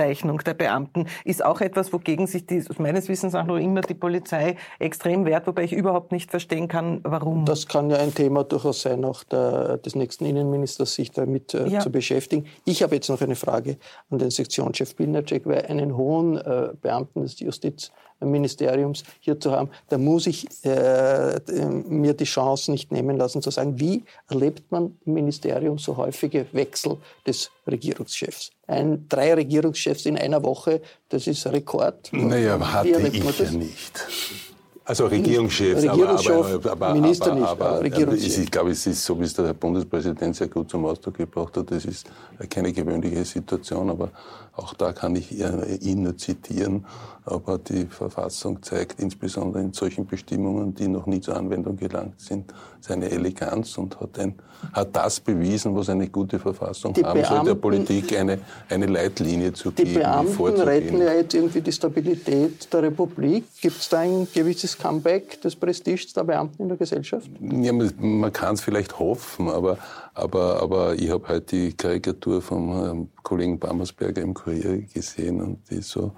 Kennzeichnung 0.00 0.38
der 0.38 0.54
Beamten 0.54 1.06
ist 1.24 1.44
auch 1.44 1.60
etwas, 1.60 1.92
wogegen 1.92 2.26
sich 2.26 2.46
die, 2.46 2.64
meines 2.78 3.08
Wissens 3.08 3.34
auch 3.34 3.44
noch 3.44 3.56
immer 3.56 3.82
die 3.82 3.94
Polizei 3.94 4.56
extrem 4.78 5.26
wehrt, 5.26 5.46
wobei 5.46 5.64
ich 5.64 5.72
überhaupt 5.72 6.12
nicht 6.12 6.30
verstehen 6.30 6.68
kann, 6.68 7.00
warum. 7.02 7.44
Das 7.44 7.66
kann 7.66 7.90
ja 7.90 7.98
ein 7.98 8.14
Thema 8.14 8.44
durchaus 8.44 8.82
sein, 8.82 9.04
auch 9.04 9.24
der, 9.24 9.76
des 9.78 9.94
nächsten 9.94 10.24
Innenministers, 10.24 10.94
sich 10.94 11.10
damit 11.10 11.54
äh, 11.54 11.68
ja. 11.68 11.80
zu 11.80 11.90
beschäftigen. 11.90 12.46
Ich 12.64 12.82
habe 12.82 12.94
jetzt 12.94 13.08
noch 13.08 13.20
eine 13.20 13.36
Frage 13.36 13.76
an 14.10 14.18
den 14.18 14.30
Sektionschef 14.30 14.96
Bilnacek, 14.96 15.46
weil 15.46 15.66
einen 15.66 15.96
hohen 15.96 16.38
äh, 16.38 16.70
Beamten 16.80 17.22
des 17.22 17.38
Justiz 17.40 17.92
Ministeriums 18.20 19.04
hier 19.20 19.38
zu 19.38 19.52
haben, 19.52 19.70
da 19.88 19.98
muss 19.98 20.26
ich 20.26 20.46
äh, 20.64 21.40
mir 21.88 22.14
die 22.14 22.24
Chance 22.24 22.70
nicht 22.70 22.92
nehmen 22.92 23.16
lassen 23.16 23.42
zu 23.42 23.50
sagen, 23.50 23.78
wie 23.80 24.04
erlebt 24.28 24.70
man 24.70 24.98
im 25.06 25.14
Ministerium 25.14 25.78
so 25.78 25.96
häufige 25.96 26.46
Wechsel 26.52 26.98
des 27.26 27.50
Regierungschefs? 27.66 28.50
Ein, 28.66 29.06
drei 29.08 29.34
Regierungschefs 29.34 30.06
in 30.06 30.16
einer 30.16 30.42
Woche, 30.42 30.80
das 31.08 31.26
ist 31.26 31.46
Rekord. 31.46 32.10
Naja, 32.12 32.58
hatte 32.72 32.88
ich 32.88 33.38
ja 33.38 33.50
nicht. 33.50 34.49
Also 34.90 35.06
Regierungschefs, 35.06 35.84
Regierungschef, 35.84 36.32
aber, 36.32 36.72
aber, 36.72 36.86
aber, 36.88 37.00
Minister 37.00 37.32
nicht, 37.32 37.46
aber, 37.46 37.66
aber 37.68 37.82
Regierungschef. 37.84 38.38
ich 38.38 38.50
glaube, 38.50 38.72
es 38.72 38.84
ist 38.88 39.04
so, 39.04 39.16
wie 39.20 39.22
es 39.22 39.34
der 39.34 39.46
Herr 39.46 39.54
Bundespräsident 39.54 40.34
sehr 40.34 40.48
gut 40.48 40.68
zum 40.68 40.84
Ausdruck 40.84 41.14
gebracht 41.16 41.56
hat, 41.56 41.70
das 41.70 41.84
ist 41.84 42.10
keine 42.48 42.72
gewöhnliche 42.72 43.24
Situation, 43.24 43.88
aber 43.88 44.10
auch 44.56 44.74
da 44.74 44.92
kann 44.92 45.14
ich 45.14 45.30
ihn 45.30 46.02
nur 46.02 46.16
zitieren. 46.16 46.84
Aber 47.24 47.58
die 47.58 47.86
Verfassung 47.86 48.64
zeigt 48.64 48.98
insbesondere 48.98 49.62
in 49.62 49.72
solchen 49.72 50.06
Bestimmungen, 50.06 50.74
die 50.74 50.88
noch 50.88 51.06
nie 51.06 51.20
zur 51.20 51.36
Anwendung 51.36 51.76
gelangt 51.76 52.20
sind, 52.20 52.52
seine 52.84 53.10
Eleganz 53.10 53.76
und 53.78 54.00
hat, 54.00 54.18
ein, 54.18 54.34
hat 54.72 54.94
das 54.94 55.20
bewiesen, 55.20 55.74
was 55.74 55.88
eine 55.88 56.08
gute 56.08 56.38
Verfassung 56.38 56.94
die 56.94 57.04
haben 57.04 57.20
Beamten, 57.20 57.36
soll, 57.36 57.44
der 57.44 57.54
Politik 57.54 58.18
eine, 58.18 58.38
eine 58.68 58.86
Leitlinie 58.86 59.52
zu 59.52 59.70
die 59.70 59.84
geben. 59.84 59.94
Die 59.94 59.98
Beamten 60.00 60.60
retten 60.60 60.98
ja 60.98 61.12
jetzt 61.12 61.34
irgendwie 61.34 61.60
die 61.60 61.72
Stabilität 61.72 62.72
der 62.72 62.82
Republik. 62.82 63.44
Gibt 63.60 63.78
es 63.78 63.88
da 63.88 64.00
ein 64.00 64.26
gewisses 64.32 64.76
Comeback 64.76 65.40
des 65.40 65.56
Prestiges 65.56 66.12
der 66.12 66.24
Beamten 66.24 66.62
in 66.62 66.68
der 66.68 66.76
Gesellschaft? 66.76 67.30
Ja, 67.40 67.72
man, 67.72 67.92
man 67.98 68.32
kann 68.32 68.54
es 68.54 68.60
vielleicht 68.60 68.98
hoffen, 68.98 69.48
aber, 69.48 69.78
aber, 70.20 70.62
aber 70.62 70.94
ich 70.94 71.10
habe 71.10 71.28
heute 71.28 71.56
die 71.56 71.72
Karikatur 71.72 72.42
vom 72.42 72.70
ähm, 72.84 73.08
Kollegen 73.22 73.58
Bammersberger 73.58 74.22
im 74.22 74.34
Kurier 74.34 74.82
gesehen 74.82 75.40
und 75.40 75.58
die 75.70 75.80
so, 75.80 76.12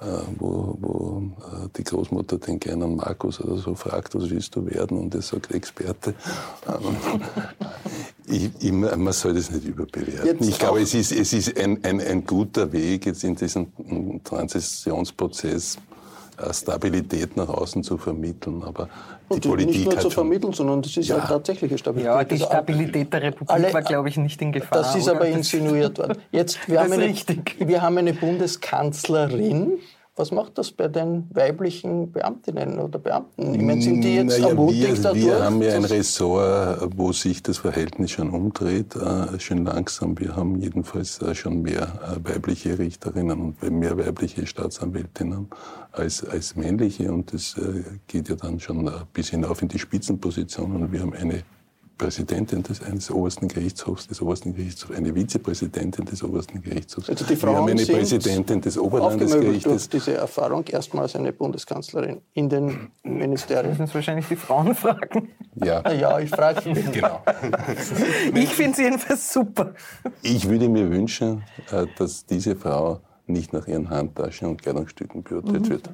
äh, 0.00 0.06
wo, 0.38 0.76
wo 0.80 1.22
äh, 1.40 1.68
die 1.76 1.84
Großmutter 1.84 2.38
den 2.38 2.58
kleinen 2.58 2.96
Markus 2.96 3.40
oder 3.40 3.56
so 3.58 3.74
fragt, 3.74 4.14
was 4.14 4.30
willst 4.30 4.56
du 4.56 4.66
werden? 4.66 4.98
Und 4.98 5.14
er 5.14 5.22
sagt 5.22 5.52
Experte. 5.52 6.14
ich, 8.26 8.50
ich, 8.60 8.72
man 8.72 9.12
soll 9.12 9.34
das 9.34 9.50
nicht 9.50 9.66
überbewerten. 9.66 10.26
Jetzt 10.26 10.48
ich 10.48 10.58
glaube, 10.58 10.80
es 10.80 10.94
ist, 10.94 11.12
es 11.12 11.32
ist 11.32 11.58
ein, 11.58 11.84
ein, 11.84 12.00
ein 12.00 12.24
guter 12.24 12.72
Weg 12.72 13.06
jetzt 13.06 13.24
in 13.24 13.36
diesem 13.36 13.68
Transitionsprozess 14.24 15.78
äh, 16.38 16.52
Stabilität 16.52 17.36
nach 17.36 17.48
außen 17.48 17.82
zu 17.82 17.98
vermitteln. 17.98 18.62
Aber 18.62 18.88
die 19.38 19.48
Politik 19.48 19.74
nicht 19.74 19.90
nur 19.90 19.98
zu 19.98 20.10
vermitteln, 20.10 20.52
sondern 20.52 20.82
das 20.82 20.96
ist 20.96 21.08
ja, 21.08 21.18
ja 21.18 21.26
tatsächliche 21.26 21.78
Stabilität. 21.78 22.12
Ja, 22.12 22.24
die 22.24 22.32
also 22.34 22.46
Stabilität 22.46 23.12
der 23.12 23.22
Republik 23.22 23.50
alle, 23.50 23.72
war, 23.72 23.82
glaube 23.82 24.08
ich, 24.08 24.16
nicht 24.16 24.40
in 24.42 24.52
Gefahr. 24.52 24.78
Das 24.78 24.94
ist 24.94 25.08
oder? 25.08 25.16
aber 25.16 25.26
insinuiert 25.26 25.98
worden. 25.98 26.18
Jetzt, 26.30 26.58
wir, 26.68 26.80
haben 26.82 26.92
eine, 26.92 27.14
wir 27.58 27.82
haben 27.82 27.98
eine 27.98 28.12
Bundeskanzlerin, 28.12 29.78
was 30.14 30.30
macht 30.30 30.58
das 30.58 30.70
bei 30.70 30.88
den 30.88 31.26
weiblichen 31.32 32.12
Beamtinnen 32.12 32.78
oder 32.78 32.98
Beamten? 32.98 33.54
Ich 33.54 33.62
meine, 33.62 33.80
sind 33.80 34.02
die 34.02 34.16
jetzt 34.16 34.38
naja, 34.38 34.48
ermutigt 34.48 34.96
wir, 34.98 35.02
dadurch? 35.02 35.24
Wir 35.24 35.44
haben 35.44 35.62
ja 35.62 35.74
ein 35.74 35.84
Ressort, 35.84 36.90
wo 36.96 37.12
sich 37.12 37.42
das 37.42 37.58
Verhältnis 37.58 38.10
schon 38.10 38.28
umdreht, 38.28 38.94
äh, 38.94 39.40
schön 39.40 39.64
langsam. 39.64 40.18
Wir 40.18 40.36
haben 40.36 40.60
jedenfalls 40.60 41.22
äh, 41.22 41.34
schon 41.34 41.62
mehr 41.62 41.82
äh, 42.02 42.28
weibliche 42.28 42.78
Richterinnen 42.78 43.40
und 43.40 43.62
mehr 43.70 43.96
weibliche 43.96 44.46
Staatsanwältinnen 44.46 45.48
als, 45.92 46.22
als 46.24 46.56
männliche. 46.56 47.10
Und 47.10 47.32
das 47.32 47.56
äh, 47.56 47.82
geht 48.06 48.28
ja 48.28 48.36
dann 48.36 48.60
schon 48.60 48.86
ein 48.88 49.06
bisschen 49.14 49.40
hinauf 49.40 49.62
in 49.62 49.68
die 49.68 49.78
Spitzenpositionen. 49.78 50.92
Wir 50.92 51.00
haben 51.00 51.14
eine 51.14 51.42
Präsidentin 52.02 52.64
des 52.64 52.82
eines 52.82 53.10
obersten 53.12 53.46
Gerichtshofs, 53.46 54.08
des 54.08 54.20
obersten 54.20 54.54
Gerichtshofs, 54.54 54.92
eine 54.92 55.14
Vizepräsidentin 55.14 56.04
des 56.04 56.24
obersten 56.24 56.60
Gerichtshofs. 56.60 57.08
Also 57.08 57.24
die 57.24 57.36
Frauen 57.36 57.54
Wir 57.54 57.60
haben 57.60 57.68
eine 57.70 57.86
Präsidentin 57.86 58.60
des 58.60 58.76
Oberlandesgerichtes. 58.76 59.88
durch 59.88 59.88
diese 59.88 60.14
Erfahrung 60.14 60.64
erstmals 60.66 61.14
eine 61.14 61.32
Bundeskanzlerin 61.32 62.20
in 62.34 62.48
den 62.48 62.90
Ministerien. 63.04 63.70
Das 63.70 63.78
müssen 63.78 63.94
wahrscheinlich 63.94 64.26
die 64.26 64.36
Frauen 64.36 64.74
fragen. 64.74 65.28
Ja, 65.54 65.80
ah, 65.84 65.92
ja 65.92 66.18
ich 66.18 66.30
frage 66.30 66.68
mich. 66.70 66.90
genau. 66.90 67.22
ich 68.34 68.48
finde 68.48 68.76
sie 68.76 68.82
jedenfalls 68.82 69.32
super. 69.32 69.74
Ich 70.22 70.48
würde 70.48 70.68
mir 70.68 70.90
wünschen, 70.90 71.44
äh, 71.70 71.86
dass 71.98 72.26
diese 72.26 72.56
Frau 72.56 73.00
nicht 73.26 73.52
nach 73.52 73.68
ihren 73.68 73.90
Handtaschen 73.90 74.48
und 74.48 74.60
Kleidungsstücken 74.62 75.22
beurteilt 75.22 75.62
mhm. 75.62 75.68
wird. 75.68 75.90